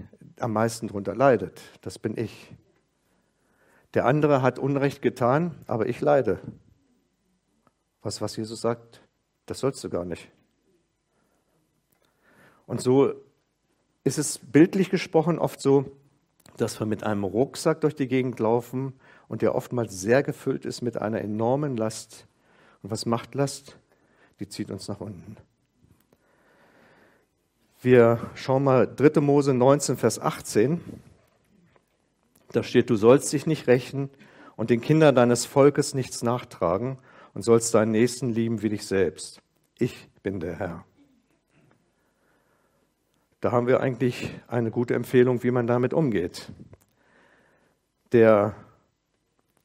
[0.41, 1.61] am meisten darunter leidet.
[1.81, 2.53] Das bin ich.
[3.93, 6.39] Der andere hat Unrecht getan, aber ich leide.
[8.01, 9.01] Was, was Jesus sagt,
[9.45, 10.29] das sollst du gar nicht.
[12.65, 13.13] Und so
[14.03, 15.91] ist es bildlich gesprochen oft so,
[16.57, 18.93] dass wir mit einem Rucksack durch die Gegend laufen
[19.27, 22.27] und der oftmals sehr gefüllt ist mit einer enormen Last.
[22.83, 23.77] Und was macht Last?
[24.39, 25.37] Die zieht uns nach unten.
[27.81, 29.21] Wir schauen mal 3.
[29.21, 30.81] Mose 19, Vers 18.
[32.51, 34.09] Da steht, du sollst dich nicht rächen
[34.57, 36.97] und den Kindern deines Volkes nichts nachtragen,
[37.33, 39.41] und sollst deinen Nächsten lieben wie dich selbst.
[39.77, 40.83] Ich bin der Herr.
[43.39, 46.51] Da haben wir eigentlich eine gute Empfehlung, wie man damit umgeht.
[48.11, 48.55] Der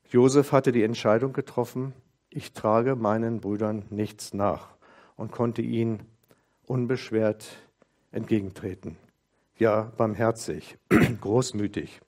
[0.09, 1.95] Josef hatte die Entscheidung getroffen,
[2.31, 4.69] ich trage meinen Brüdern nichts nach
[5.17, 6.07] und konnte ihnen
[6.67, 7.64] unbeschwert
[8.15, 8.97] entgegentreten.
[9.59, 10.79] Ja, barmherzig,
[11.21, 12.01] großmütig.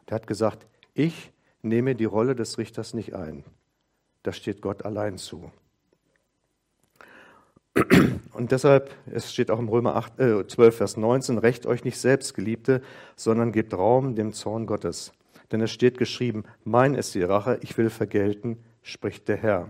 [0.00, 3.44] Und er hat gesagt, ich nehme die Rolle des Richters nicht ein
[4.28, 5.50] das steht Gott allein zu.
[8.34, 11.98] Und deshalb, es steht auch im Römer 8, äh, 12, Vers 19, Recht euch nicht
[11.98, 12.82] selbst, Geliebte,
[13.16, 15.12] sondern gebt Raum dem Zorn Gottes.
[15.50, 19.68] Denn es steht geschrieben, mein ist die Rache, ich will vergelten, spricht der Herr.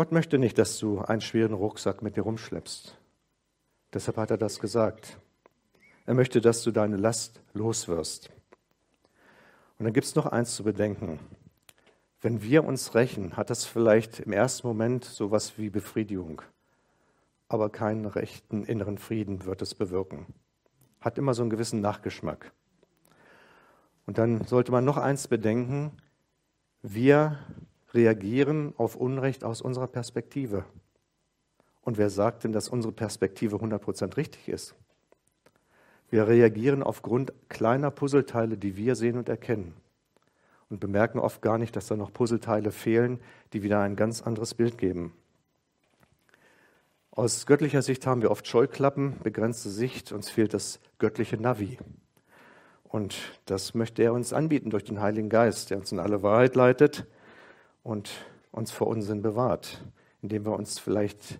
[0.00, 2.96] Gott möchte nicht, dass du einen schweren Rucksack mit dir rumschleppst.
[3.92, 5.18] Deshalb hat er das gesagt.
[6.06, 8.30] Er möchte, dass du deine Last loswirst.
[9.78, 11.20] Und dann gibt es noch eins zu bedenken.
[12.22, 16.40] Wenn wir uns rächen, hat das vielleicht im ersten Moment sowas wie Befriedigung,
[17.48, 20.24] aber keinen rechten inneren Frieden wird es bewirken.
[21.02, 22.52] Hat immer so einen gewissen Nachgeschmack.
[24.06, 25.92] Und dann sollte man noch eins bedenken,
[26.80, 27.38] Wir
[27.94, 30.64] reagieren auf Unrecht aus unserer Perspektive.
[31.82, 34.74] Und wer sagt denn, dass unsere Perspektive 100% richtig ist?
[36.10, 39.74] Wir reagieren aufgrund kleiner Puzzleteile, die wir sehen und erkennen.
[40.68, 43.20] Und bemerken oft gar nicht, dass da noch Puzzleteile fehlen,
[43.52, 45.12] die wieder ein ganz anderes Bild geben.
[47.10, 51.78] Aus göttlicher Sicht haben wir oft Scheuklappen, begrenzte Sicht, uns fehlt das göttliche Navi.
[52.84, 56.54] Und das möchte er uns anbieten durch den Heiligen Geist, der uns in alle Wahrheit
[56.54, 57.06] leitet
[57.82, 58.10] und
[58.52, 59.82] uns vor Unsinn bewahrt,
[60.22, 61.38] indem wir uns vielleicht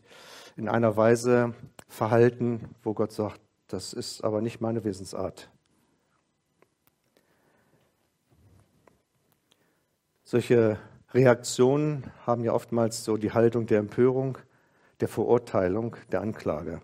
[0.56, 1.54] in einer Weise
[1.88, 5.48] verhalten, wo Gott sagt, das ist aber nicht meine Wesensart.
[10.22, 10.78] Solche
[11.12, 14.38] Reaktionen haben ja oftmals so die Haltung der Empörung,
[15.00, 16.80] der Verurteilung, der Anklage.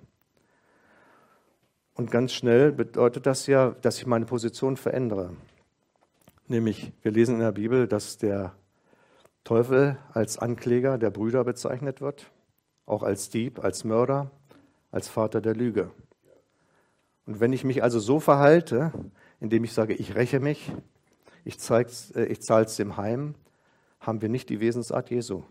[1.94, 5.34] Und ganz schnell bedeutet das ja, dass ich meine Position verändere.
[6.48, 8.54] Nämlich, wir lesen in der Bibel, dass der
[9.46, 12.32] Teufel als Ankläger der Brüder bezeichnet wird,
[12.84, 14.32] auch als Dieb, als Mörder,
[14.90, 15.92] als Vater der Lüge.
[17.26, 18.90] Und wenn ich mich also so verhalte,
[19.38, 20.72] indem ich sage, ich räche mich,
[21.44, 23.36] ich, äh, ich zahle es dem heim,
[24.00, 25.44] haben wir nicht die Wesensart Jesu.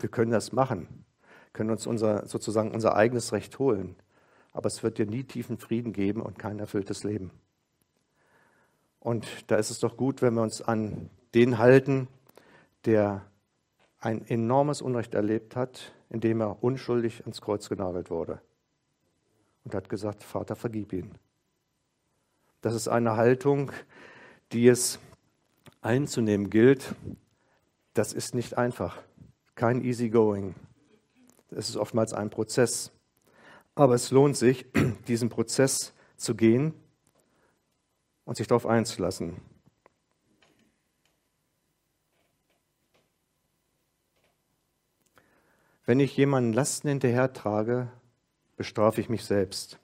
[0.00, 1.04] Wir können das machen,
[1.52, 3.94] können uns unser, sozusagen unser eigenes Recht holen,
[4.52, 7.30] aber es wird dir nie tiefen Frieden geben und kein erfülltes Leben.
[8.98, 12.08] Und da ist es doch gut, wenn wir uns an den halten,
[12.84, 13.26] der
[13.98, 18.40] ein enormes Unrecht erlebt hat, indem er unschuldig ans Kreuz genagelt wurde
[19.64, 21.12] und hat gesagt, Vater, vergib ihn.
[22.60, 23.72] Das ist eine Haltung,
[24.52, 24.98] die es
[25.80, 26.94] einzunehmen gilt.
[27.94, 28.98] Das ist nicht einfach,
[29.54, 30.54] kein easy going.
[31.50, 32.92] Es ist oftmals ein Prozess.
[33.74, 34.66] Aber es lohnt sich,
[35.08, 36.74] diesen Prozess zu gehen
[38.24, 39.36] und sich darauf einzulassen.
[45.84, 47.88] Wenn ich jemanden Lasten hinterher trage,
[48.56, 49.78] bestrafe ich mich selbst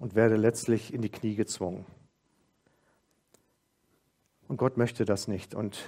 [0.00, 1.86] und werde letztlich in die Knie gezwungen.
[4.48, 5.54] Und Gott möchte das nicht.
[5.54, 5.78] Und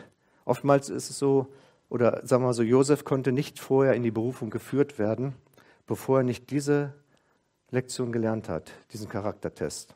[0.47, 1.53] oftmals ist es so,
[1.91, 5.35] oder sagen wir mal so, Josef konnte nicht vorher in die Berufung geführt werden,
[5.87, 6.95] bevor er nicht diese
[7.71, 9.95] Lektion gelernt hat, diesen Charaktertest.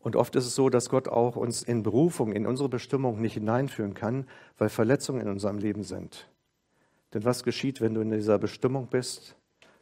[0.00, 3.34] Und oft ist es so, dass Gott auch uns in Berufung, in unsere Bestimmung nicht
[3.34, 4.28] hineinführen kann,
[4.58, 6.28] weil Verletzungen in unserem Leben sind.
[7.16, 9.36] Denn was geschieht, wenn du in dieser Bestimmung bist?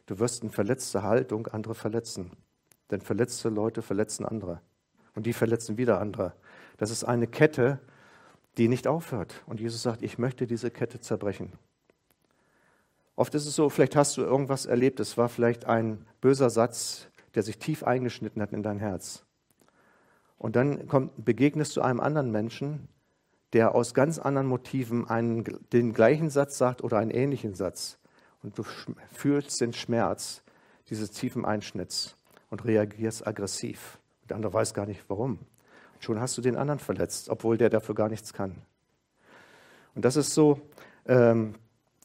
[0.05, 2.31] Du wirst in verletzter Haltung andere verletzen.
[2.91, 4.61] Denn verletzte Leute verletzen andere.
[5.15, 6.31] Und die verletzen wieder andere.
[6.77, 7.81] Das ist eine Kette,
[8.57, 9.43] die nicht aufhört.
[9.47, 11.51] Und Jesus sagt, ich möchte diese Kette zerbrechen.
[13.17, 17.09] Oft ist es so, vielleicht hast du irgendwas erlebt, es war vielleicht ein böser Satz,
[17.33, 19.25] der sich tief eingeschnitten hat in dein Herz.
[20.37, 22.87] Und dann kommt, begegnest du einem anderen Menschen,
[23.55, 27.97] der aus ganz anderen Motiven einen, den gleichen Satz sagt oder einen ähnlichen Satz
[28.43, 28.63] und du
[29.13, 30.43] fühlst den Schmerz
[30.89, 32.17] dieses tiefen Einschnitts
[32.49, 33.97] und reagierst aggressiv.
[34.27, 35.39] Der andere weiß gar nicht warum.
[35.93, 38.57] Und schon hast du den anderen verletzt, obwohl der dafür gar nichts kann.
[39.95, 40.59] Und das ist so,
[41.05, 41.55] ähm,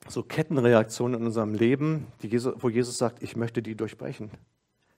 [0.06, 4.30] so Kettenreaktionen in unserem Leben, Jesus, wo Jesus sagt, ich möchte die durchbrechen.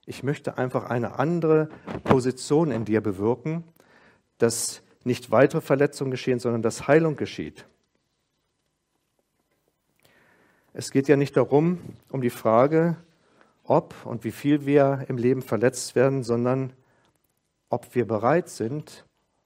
[0.04, 1.70] Ich möchte einfach eine andere
[2.04, 3.64] Position in dir bewirken,
[4.36, 7.66] dass nicht weitere Verletzungen geschehen, sondern dass Heilung geschieht.
[10.74, 12.96] Es geht ja nicht darum, um die Frage,
[13.64, 16.72] ob und wie viel wir im Leben verletzt werden, sondern
[17.68, 19.04] ob wir bereit sind,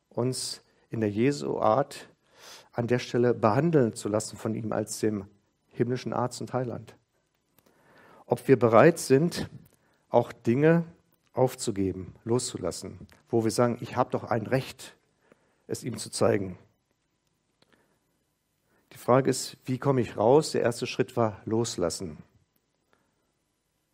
[0.08, 2.08] uns in der Jesu-Art
[2.72, 5.26] an der Stelle behandeln zu lassen von ihm als dem
[5.68, 6.94] himmlischen Arzt und Heiland.
[8.26, 9.48] Ob wir bereit sind,
[10.08, 10.84] auch Dinge
[11.32, 14.95] aufzugeben, loszulassen, wo wir sagen, ich habe doch ein Recht,
[15.66, 16.58] es ihm zu zeigen.
[18.92, 20.52] Die Frage ist, wie komme ich raus?
[20.52, 22.18] Der erste Schritt war loslassen.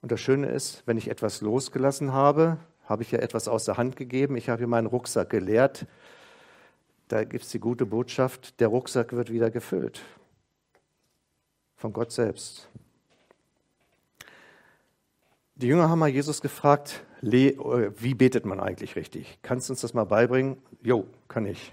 [0.00, 3.76] Und das Schöne ist, wenn ich etwas losgelassen habe, habe ich ja etwas aus der
[3.76, 4.36] Hand gegeben.
[4.36, 5.86] Ich habe hier meinen Rucksack geleert.
[7.08, 10.02] Da gibt es die gute Botschaft, der Rucksack wird wieder gefüllt.
[11.76, 12.68] Von Gott selbst.
[15.56, 19.38] Die Jünger haben mal Jesus gefragt, wie betet man eigentlich richtig?
[19.42, 20.56] Kannst du uns das mal beibringen?
[20.82, 21.72] Jo, kann ich.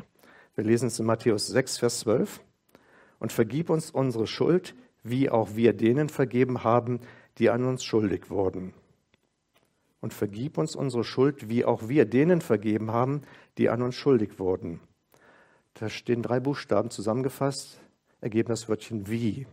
[0.55, 2.41] Wir lesen es in Matthäus 6, Vers 12
[3.19, 6.99] und vergib uns unsere Schuld, wie auch wir denen vergeben haben,
[7.39, 8.73] die an uns schuldig wurden.
[10.01, 13.23] Und vergib uns unsere Schuld, wie auch wir denen vergeben haben,
[13.57, 14.79] die an uns schuldig wurden.
[15.73, 17.81] Da stehen drei Buchstaben zusammengefasst,
[18.21, 19.47] ergeben das Wörtchen wie.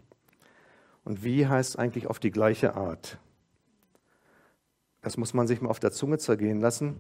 [1.05, 3.19] Und wie heißt eigentlich auf die gleiche Art.
[5.07, 6.99] Das muss man sich mal auf der Zunge zergehen lassen.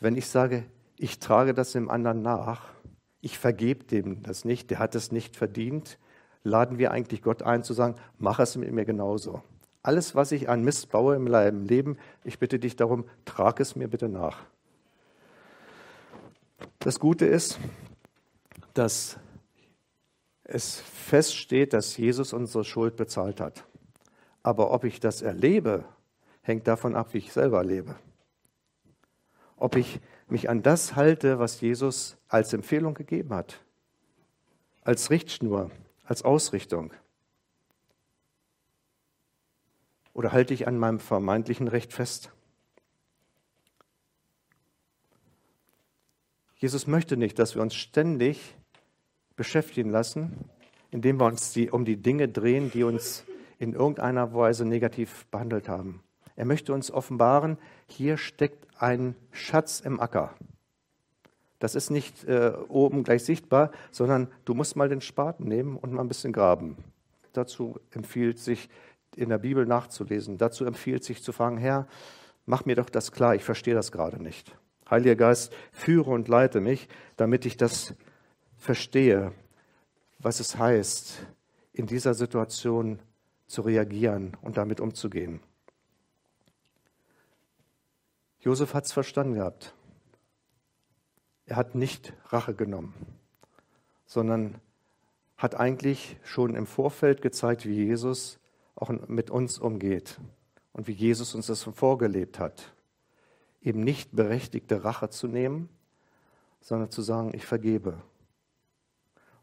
[0.00, 0.64] Wenn ich sage,
[0.96, 2.72] ich trage das dem anderen nach,
[3.20, 5.98] ich vergebe dem das nicht, der hat es nicht verdient,
[6.42, 9.42] laden wir eigentlich Gott ein zu sagen, mach es mit mir genauso.
[9.82, 11.26] Alles, was ich an Mist baue im
[11.66, 14.38] Leben, ich bitte dich darum, trag es mir bitte nach.
[16.78, 17.58] Das Gute ist,
[18.72, 19.18] dass
[20.44, 23.66] es feststeht, dass Jesus unsere Schuld bezahlt hat.
[24.42, 25.84] Aber ob ich das erlebe,
[26.44, 27.96] hängt davon ab, wie ich selber lebe.
[29.56, 33.60] Ob ich mich an das halte, was Jesus als Empfehlung gegeben hat,
[34.82, 35.70] als Richtschnur,
[36.04, 36.92] als Ausrichtung.
[40.12, 42.30] Oder halte ich an meinem vermeintlichen Recht fest?
[46.56, 48.54] Jesus möchte nicht, dass wir uns ständig
[49.36, 50.48] beschäftigen lassen,
[50.90, 53.24] indem wir uns die, um die Dinge drehen, die uns
[53.58, 56.02] in irgendeiner Weise negativ behandelt haben.
[56.36, 60.34] Er möchte uns offenbaren, hier steckt ein Schatz im Acker.
[61.58, 65.92] Das ist nicht äh, oben gleich sichtbar, sondern du musst mal den Spaten nehmen und
[65.92, 66.76] mal ein bisschen graben.
[67.32, 68.68] Dazu empfiehlt sich
[69.16, 70.38] in der Bibel nachzulesen.
[70.38, 71.86] Dazu empfiehlt sich zu fragen, Herr,
[72.46, 74.56] mach mir doch das klar, ich verstehe das gerade nicht.
[74.90, 77.94] Heiliger Geist, führe und leite mich, damit ich das
[78.56, 79.32] verstehe,
[80.18, 81.26] was es heißt,
[81.72, 82.98] in dieser Situation
[83.46, 85.40] zu reagieren und damit umzugehen.
[88.44, 89.74] Josef hat es verstanden gehabt.
[91.46, 92.94] Er hat nicht Rache genommen,
[94.04, 94.60] sondern
[95.38, 98.38] hat eigentlich schon im Vorfeld gezeigt, wie Jesus
[98.76, 100.20] auch mit uns umgeht
[100.74, 102.74] und wie Jesus uns das vorgelebt hat.
[103.62, 105.70] Eben nicht berechtigte Rache zu nehmen,
[106.60, 108.02] sondern zu sagen, ich vergebe.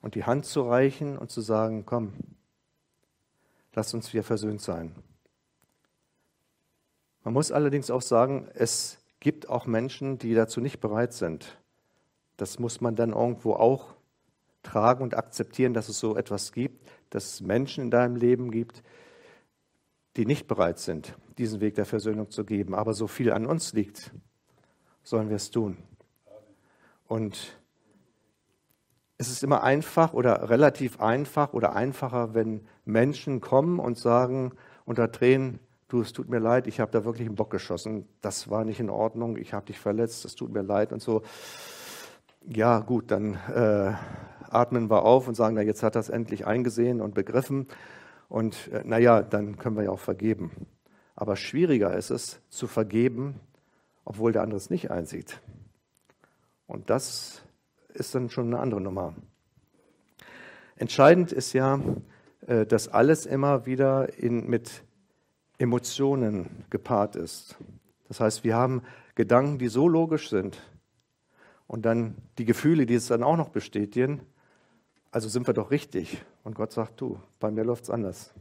[0.03, 2.13] Und die Hand zu reichen und zu sagen, komm,
[3.73, 4.93] lass uns wieder versöhnt sein.
[7.23, 11.57] Man muss allerdings auch sagen, es gibt auch Menschen, die dazu nicht bereit sind.
[12.37, 13.93] Das muss man dann irgendwo auch
[14.63, 18.83] tragen und akzeptieren, dass es so etwas gibt, dass es Menschen in deinem Leben gibt,
[20.17, 22.73] die nicht bereit sind, diesen Weg der Versöhnung zu geben.
[22.73, 24.11] Aber so viel an uns liegt,
[25.03, 25.77] sollen wir es tun.
[27.07, 27.57] Und
[29.17, 34.53] es ist immer einfach oder relativ einfach oder einfacher, wenn Menschen kommen und sagen
[34.85, 35.59] unter Tränen,
[35.91, 38.79] du, es tut mir leid, ich habe da wirklich einen Bock geschossen, das war nicht
[38.79, 41.23] in Ordnung, ich habe dich verletzt, es tut mir leid und so.
[42.47, 43.93] Ja, gut, dann äh,
[44.49, 47.67] atmen wir auf und sagen, na, jetzt hat er es endlich eingesehen und begriffen
[48.29, 50.51] und äh, naja, dann können wir ja auch vergeben.
[51.15, 53.39] Aber schwieriger ist es, zu vergeben,
[54.05, 55.39] obwohl der andere es nicht einsieht.
[56.65, 57.43] Und das
[57.93, 59.13] ist dann schon eine andere Nummer.
[60.77, 61.79] Entscheidend ist ja,
[62.47, 64.83] äh, dass alles immer wieder in, mit
[65.61, 67.55] Emotionen gepaart ist.
[68.07, 68.81] Das heißt, wir haben
[69.15, 70.57] Gedanken, die so logisch sind
[71.67, 74.21] und dann die Gefühle, die es dann auch noch bestätigen.
[75.11, 76.23] Also sind wir doch richtig.
[76.43, 78.33] Und Gott sagt, du, bei mir läuft es anders.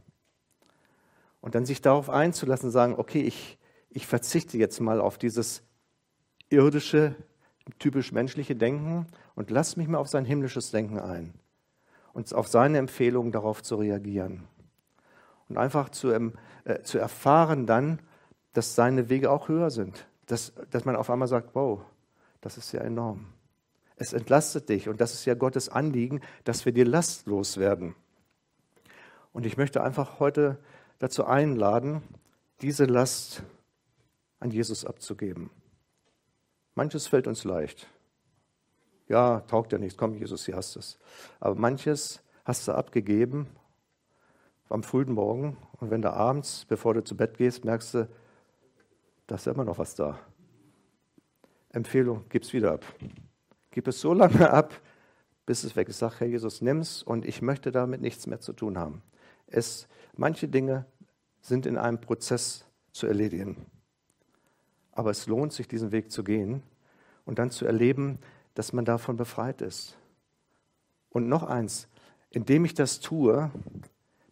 [1.41, 3.57] Und dann sich darauf einzulassen, sagen, okay, ich,
[3.89, 5.63] ich verzichte jetzt mal auf dieses
[6.49, 7.15] irdische,
[7.79, 9.05] typisch menschliche Denken
[9.35, 11.33] und lass mich mal auf sein himmlisches Denken ein
[12.13, 14.47] und auf seine Empfehlungen darauf zu reagieren.
[15.51, 16.31] Und einfach zu, ähm,
[16.63, 17.99] äh, zu erfahren dann,
[18.53, 20.07] dass seine Wege auch höher sind.
[20.27, 21.81] Dass, dass man auf einmal sagt, wow,
[22.39, 23.25] das ist ja enorm.
[23.97, 27.95] Es entlastet dich und das ist ja Gottes Anliegen, dass wir dir lastlos werden.
[29.33, 30.57] Und ich möchte einfach heute
[30.99, 32.01] dazu einladen,
[32.61, 33.43] diese Last
[34.39, 35.49] an Jesus abzugeben.
[36.75, 37.89] Manches fällt uns leicht.
[39.09, 40.97] Ja, taugt ja nichts, komm Jesus, hier hast es.
[41.41, 43.47] Aber manches hast du abgegeben
[44.71, 48.09] am frühen Morgen und wenn du abends, bevor du zu Bett gehst, merkst du,
[49.27, 50.19] da ist ja immer noch was da.
[51.69, 52.85] Empfehlung, gib es wieder ab.
[53.71, 54.73] Gib es so lange ab,
[55.45, 55.99] bis es weg ist.
[55.99, 59.01] Sag, Herr Jesus, nimm es und ich möchte damit nichts mehr zu tun haben.
[59.47, 60.85] Es, manche Dinge
[61.41, 63.65] sind in einem Prozess zu erledigen.
[64.91, 66.61] Aber es lohnt sich, diesen Weg zu gehen
[67.25, 68.19] und dann zu erleben,
[68.53, 69.97] dass man davon befreit ist.
[71.09, 71.87] Und noch eins,
[72.29, 73.51] indem ich das tue,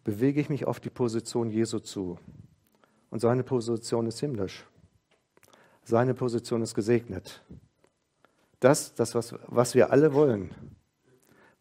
[0.04, 2.18] bewege ich mich auf die Position Jesu zu.
[3.10, 4.64] Und seine Position ist himmlisch.
[5.82, 7.42] Seine Position ist gesegnet.
[8.60, 10.50] Das, das was, was wir alle wollen.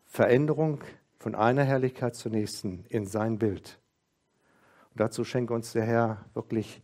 [0.06, 0.82] Veränderung
[1.18, 3.80] von einer Herrlichkeit zur nächsten in sein Bild.
[4.92, 6.82] Und dazu schenke uns der Herr wirklich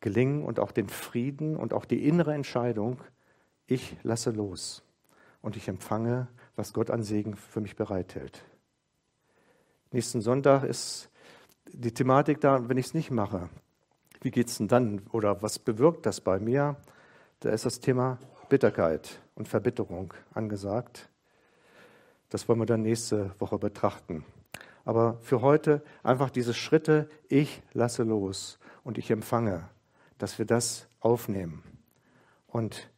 [0.00, 3.00] Gelingen und auch den Frieden und auch die innere Entscheidung,
[3.66, 4.84] ich lasse los
[5.42, 8.44] und ich empfange, was Gott an Segen für mich bereithält.
[9.90, 11.08] Nächsten Sonntag ist
[11.72, 13.48] die Thematik da, wenn ich es nicht mache.
[14.20, 15.00] Wie geht es denn dann?
[15.12, 16.76] Oder was bewirkt das bei mir?
[17.40, 18.18] Da ist das Thema
[18.50, 21.08] Bitterkeit und Verbitterung angesagt.
[22.28, 24.26] Das wollen wir dann nächste Woche betrachten.
[24.84, 29.70] Aber für heute einfach diese Schritte, ich lasse los und ich empfange,
[30.18, 31.62] dass wir das aufnehmen.
[32.46, 32.90] Und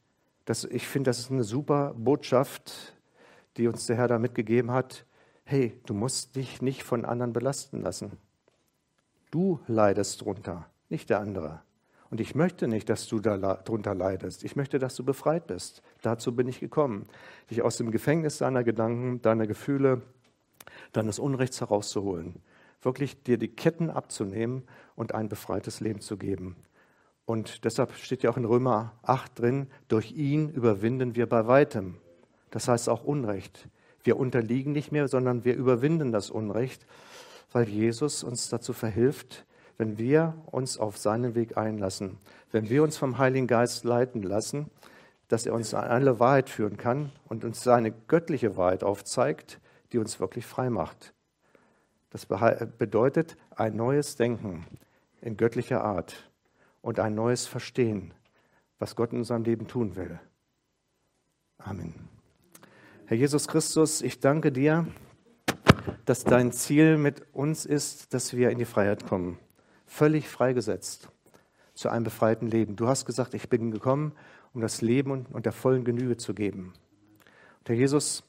[0.45, 2.97] das, ich finde, das ist eine super Botschaft,
[3.57, 5.05] die uns der Herr da mitgegeben hat.
[5.51, 8.19] Hey, du musst dich nicht von anderen belasten lassen.
[9.33, 11.61] Du leidest drunter, nicht der andere.
[12.09, 14.45] Und ich möchte nicht, dass du darunter leidest.
[14.45, 15.83] Ich möchte, dass du befreit bist.
[16.03, 17.09] Dazu bin ich gekommen,
[17.51, 20.03] dich aus dem Gefängnis deiner Gedanken, deiner Gefühle,
[20.93, 22.37] deines Unrechts herauszuholen.
[22.81, 24.63] Wirklich dir die Ketten abzunehmen
[24.95, 26.55] und ein befreites Leben zu geben.
[27.25, 31.97] Und deshalb steht ja auch in Römer 8 drin, durch ihn überwinden wir bei weitem.
[32.53, 33.69] Das heißt auch Unrecht.
[34.05, 36.87] Wir unterliegen nicht mehr, sondern wir überwinden das Unrecht,
[37.53, 39.45] weil Jesus uns dazu verhilft,
[39.79, 42.19] wenn wir uns auf seinen Weg einlassen,
[42.53, 44.71] wenn wir uns vom Heiligen Geist leiten lassen,
[45.29, 49.61] dass er uns alle Wahrheit führen kann und uns seine göttliche Wahrheit aufzeigt,
[49.93, 51.15] die uns wirklich frei macht.
[52.11, 54.67] Das bedeutet ein neues Denken
[55.23, 56.29] in göttlicher Art
[56.83, 58.13] und ein neues Verstehen,
[58.79, 60.19] was Gott in unserem Leben tun will.
[61.59, 62.10] Amen.
[63.11, 64.87] Herr Jesus Christus, ich danke dir,
[66.05, 69.37] dass dein Ziel mit uns ist, dass wir in die Freiheit kommen
[69.85, 71.09] völlig freigesetzt
[71.75, 72.77] zu einem befreiten Leben.
[72.77, 74.13] Du hast gesagt, ich bin gekommen,
[74.55, 76.73] um das Leben und der vollen Genüge zu geben.
[77.59, 78.23] Und Herr Jesus,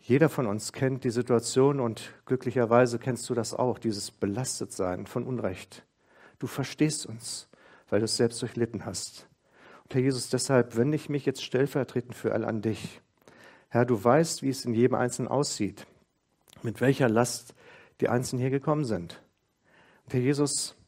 [0.00, 5.28] jeder von uns kennt die Situation und glücklicherweise kennst du das auch, dieses Belastetsein von
[5.28, 5.84] Unrecht.
[6.40, 7.48] Du verstehst uns,
[7.88, 9.28] weil du es selbst durchlitten hast.
[9.84, 13.00] Und Herr Jesus, deshalb wende ich mich jetzt stellvertretend für alle an dich.
[13.68, 15.86] Herr, du weißt, wie es in jedem Einzelnen aussieht,
[16.62, 17.54] mit welcher Last
[18.00, 19.22] die Einzelnen hier gekommen sind.
[20.04, 20.78] Und Herr Jesus,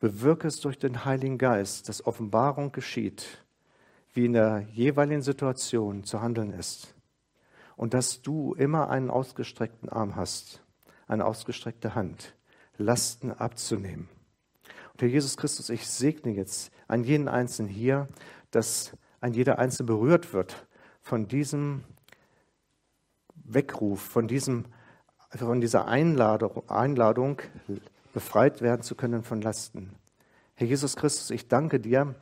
[0.00, 3.44] Bewirke es durch den Heiligen Geist, dass Offenbarung geschieht,
[4.14, 6.94] wie in der jeweiligen Situation zu handeln ist.
[7.76, 10.62] Und dass du immer einen ausgestreckten Arm hast,
[11.06, 12.34] eine ausgestreckte Hand,
[12.78, 14.08] Lasten abzunehmen.
[14.92, 18.08] Und Herr Jesus Christus, ich segne jetzt an jeden Einzelnen hier,
[18.50, 20.66] dass ein jeder Einzelne berührt wird
[21.02, 21.84] von diesem
[23.54, 24.64] Weckruf, von, diesem,
[25.30, 27.40] von dieser Einladung, Einladung
[28.12, 29.94] befreit werden zu können von Lasten.
[30.54, 32.14] Herr Jesus Christus, ich danke dir,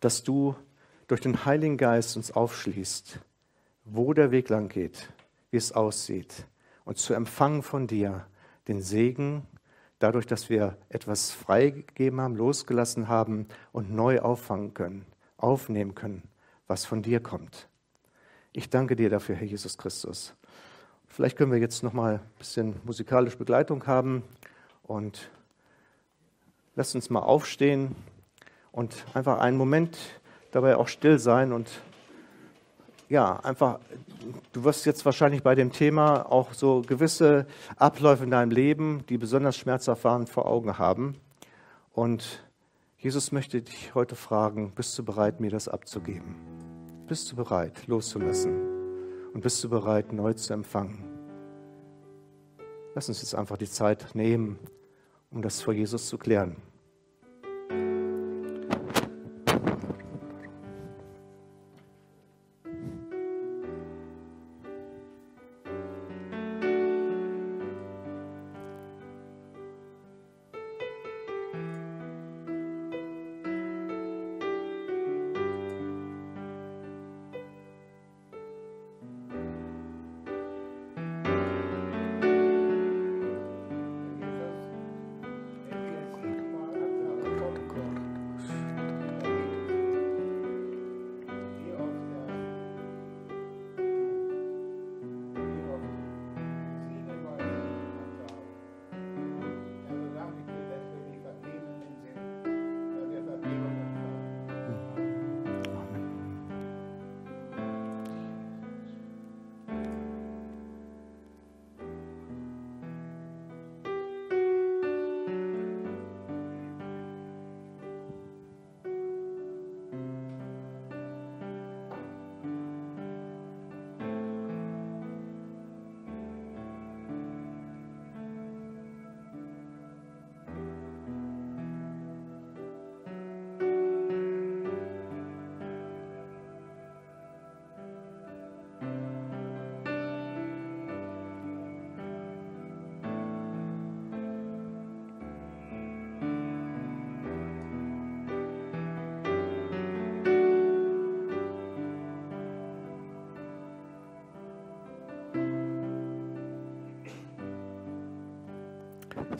[0.00, 0.54] dass du
[1.06, 3.20] durch den Heiligen Geist uns aufschließt,
[3.84, 5.08] wo der Weg lang geht,
[5.50, 6.46] wie es aussieht,
[6.84, 8.26] und zu empfangen von dir
[8.68, 9.46] den Segen,
[9.98, 15.06] dadurch, dass wir etwas freigegeben haben, losgelassen haben und neu auffangen können,
[15.36, 16.22] aufnehmen können,
[16.66, 17.68] was von dir kommt.
[18.58, 20.32] Ich danke dir dafür, Herr Jesus Christus.
[21.08, 24.22] Vielleicht können wir jetzt noch mal ein bisschen musikalische Begleitung haben.
[24.82, 25.28] Und
[26.74, 27.94] lasst uns mal aufstehen
[28.72, 29.98] und einfach einen Moment
[30.52, 31.68] dabei auch still sein und
[33.10, 33.78] ja, einfach,
[34.54, 37.46] du wirst jetzt wahrscheinlich bei dem Thema auch so gewisse
[37.76, 41.14] Abläufe in deinem Leben, die besonders schmerzhaft waren, vor Augen haben.
[41.92, 42.42] Und
[42.96, 46.65] Jesus möchte dich heute fragen, bist du bereit, mir das abzugeben?
[47.08, 49.32] Bist du bereit, loszulassen?
[49.32, 51.04] Und bist du bereit, neu zu empfangen?
[52.96, 54.58] Lass uns jetzt einfach die Zeit nehmen,
[55.30, 56.56] um das vor Jesus zu klären.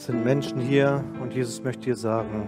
[0.07, 2.47] Sind Menschen hier und Jesus möchte dir sagen,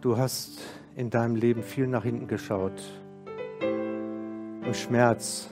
[0.00, 0.58] du hast
[0.96, 2.82] in deinem Leben viel nach hinten geschaut.
[3.60, 5.48] Im Schmerz,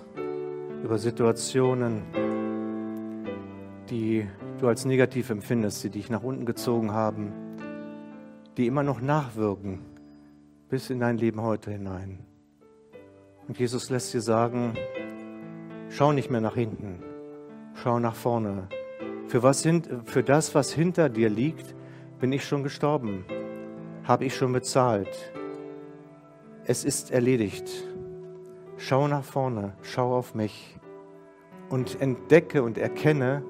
[0.82, 2.02] über Situationen,
[3.88, 4.26] die
[4.58, 7.32] du als negativ empfindest, die dich nach unten gezogen haben,
[8.56, 9.82] die immer noch nachwirken
[10.68, 12.26] bis in dein Leben heute hinein.
[13.46, 14.74] Und Jesus lässt dir sagen,
[15.90, 17.04] schau nicht mehr nach hinten,
[17.74, 18.66] schau nach vorne.
[19.28, 19.66] Für, was,
[20.04, 21.74] für das, was hinter dir liegt,
[22.20, 23.24] bin ich schon gestorben,
[24.04, 25.32] habe ich schon bezahlt.
[26.64, 27.68] Es ist erledigt.
[28.76, 30.78] Schau nach vorne, schau auf mich
[31.70, 33.42] und entdecke und erkenne,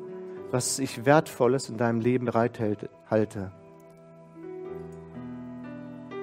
[0.50, 3.52] was ich Wertvolles in deinem Leben bereithalte.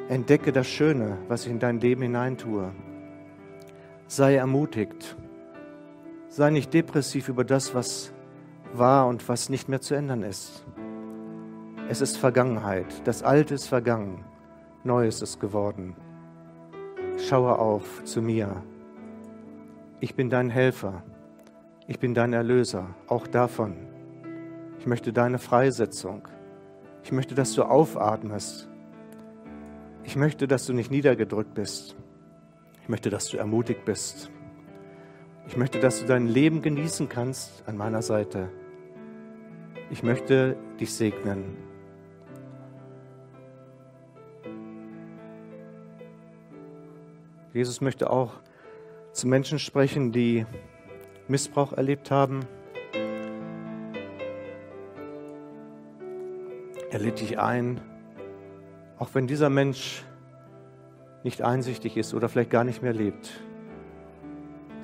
[0.10, 2.72] Entdecke das Schöne, was ich in dein Leben hineintue.
[4.08, 5.16] Sei ermutigt.
[6.30, 8.14] Sei nicht depressiv über das, was
[8.78, 10.66] war und was nicht mehr zu ändern ist.
[11.90, 12.86] Es ist Vergangenheit.
[13.06, 14.24] Das Alte ist vergangen.
[14.84, 15.96] Neues ist geworden.
[17.18, 18.64] Schaue auf zu mir.
[20.00, 21.04] Ich bin dein Helfer.
[21.88, 23.76] Ich bin dein Erlöser, auch davon.
[24.80, 26.28] Ich möchte deine Freisetzung.
[27.04, 28.70] Ich möchte, dass du aufatmest.
[30.04, 31.96] Ich möchte, dass du nicht niedergedrückt bist.
[32.82, 34.30] Ich möchte, dass du ermutigt bist.
[35.48, 38.50] Ich möchte, dass du dein Leben genießen kannst an meiner Seite.
[39.94, 41.56] Ich möchte dich segnen.
[47.54, 48.42] Jesus möchte auch
[49.12, 50.48] zu Menschen sprechen, die
[51.28, 52.40] Missbrauch erlebt haben.
[56.90, 57.80] Er lädt dich ein,
[58.98, 60.04] auch wenn dieser Mensch
[61.24, 63.30] nicht einsichtig ist oder vielleicht gar nicht mehr lebt.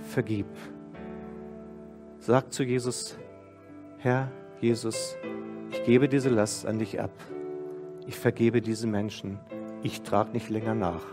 [0.04, 0.46] Vergib.
[2.20, 3.18] Sag zu Jesus,
[3.98, 4.32] Herr
[4.62, 5.16] Jesus,
[5.72, 7.12] ich gebe diese Last an dich ab.
[8.08, 9.40] Ich vergebe diese Menschen.
[9.84, 11.04] Ich trage nicht länger nach.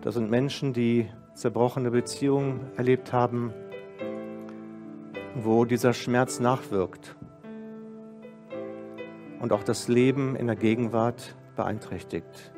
[0.00, 3.52] Das sind Menschen, die zerbrochene Beziehungen erlebt haben,
[5.36, 7.14] wo dieser Schmerz nachwirkt
[9.40, 12.52] und auch das Leben in der Gegenwart beeinträchtigt.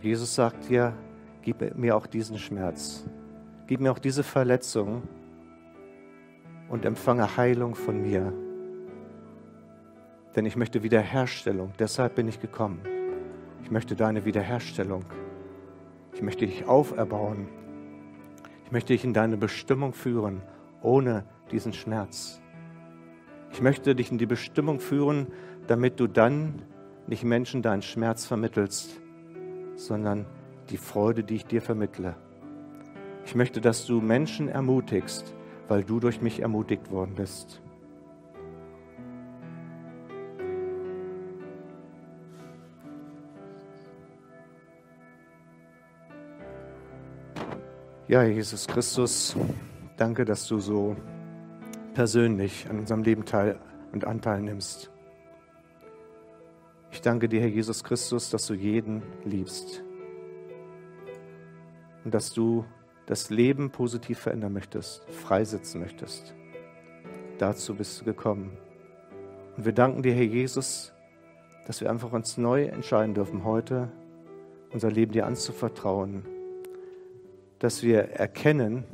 [0.00, 0.94] Jesus sagt dir,
[1.44, 3.04] gib mir auch diesen Schmerz,
[3.66, 5.02] gib mir auch diese Verletzung
[6.68, 8.32] und empfange Heilung von mir.
[10.34, 12.80] Denn ich möchte Wiederherstellung, deshalb bin ich gekommen.
[13.62, 15.04] Ich möchte deine Wiederherstellung.
[16.14, 17.46] Ich möchte dich auferbauen.
[18.64, 20.42] Ich möchte dich in deine Bestimmung führen,
[20.82, 22.40] ohne diesen Schmerz.
[23.52, 25.28] Ich möchte dich in die Bestimmung führen,
[25.66, 26.62] damit du dann
[27.06, 29.00] nicht Menschen deinen Schmerz vermittelst,
[29.76, 30.26] sondern
[30.70, 32.16] die Freude, die ich dir vermittle.
[33.24, 35.34] Ich möchte, dass du Menschen ermutigst,
[35.68, 37.60] weil du durch mich ermutigt worden bist.
[48.06, 49.34] Ja, Jesus Christus,
[49.96, 50.94] danke, dass du so
[51.94, 53.58] persönlich an unserem Leben teil
[53.92, 54.90] und Anteil nimmst.
[56.90, 59.83] Ich danke dir, Herr Jesus Christus, dass du jeden liebst
[62.04, 62.64] und dass du
[63.06, 66.34] das Leben positiv verändern möchtest, freisetzen möchtest.
[67.38, 68.56] Dazu bist du gekommen.
[69.56, 70.92] Und wir danken dir, Herr Jesus,
[71.66, 73.90] dass wir einfach uns neu entscheiden dürfen, heute
[74.72, 76.24] unser Leben dir anzuvertrauen
[77.64, 78.84] dass wir erkennen,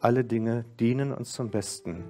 [0.00, 2.02] alle Dinge dienen uns zum Besten.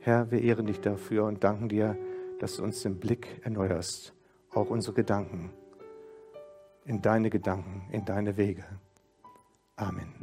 [0.00, 1.96] Herr, wir ehren dich dafür und danken dir,
[2.40, 4.14] dass du uns den Blick erneuerst,
[4.50, 5.50] auch unsere Gedanken,
[6.84, 8.64] in deine Gedanken, in deine Wege.
[9.82, 10.21] Amen.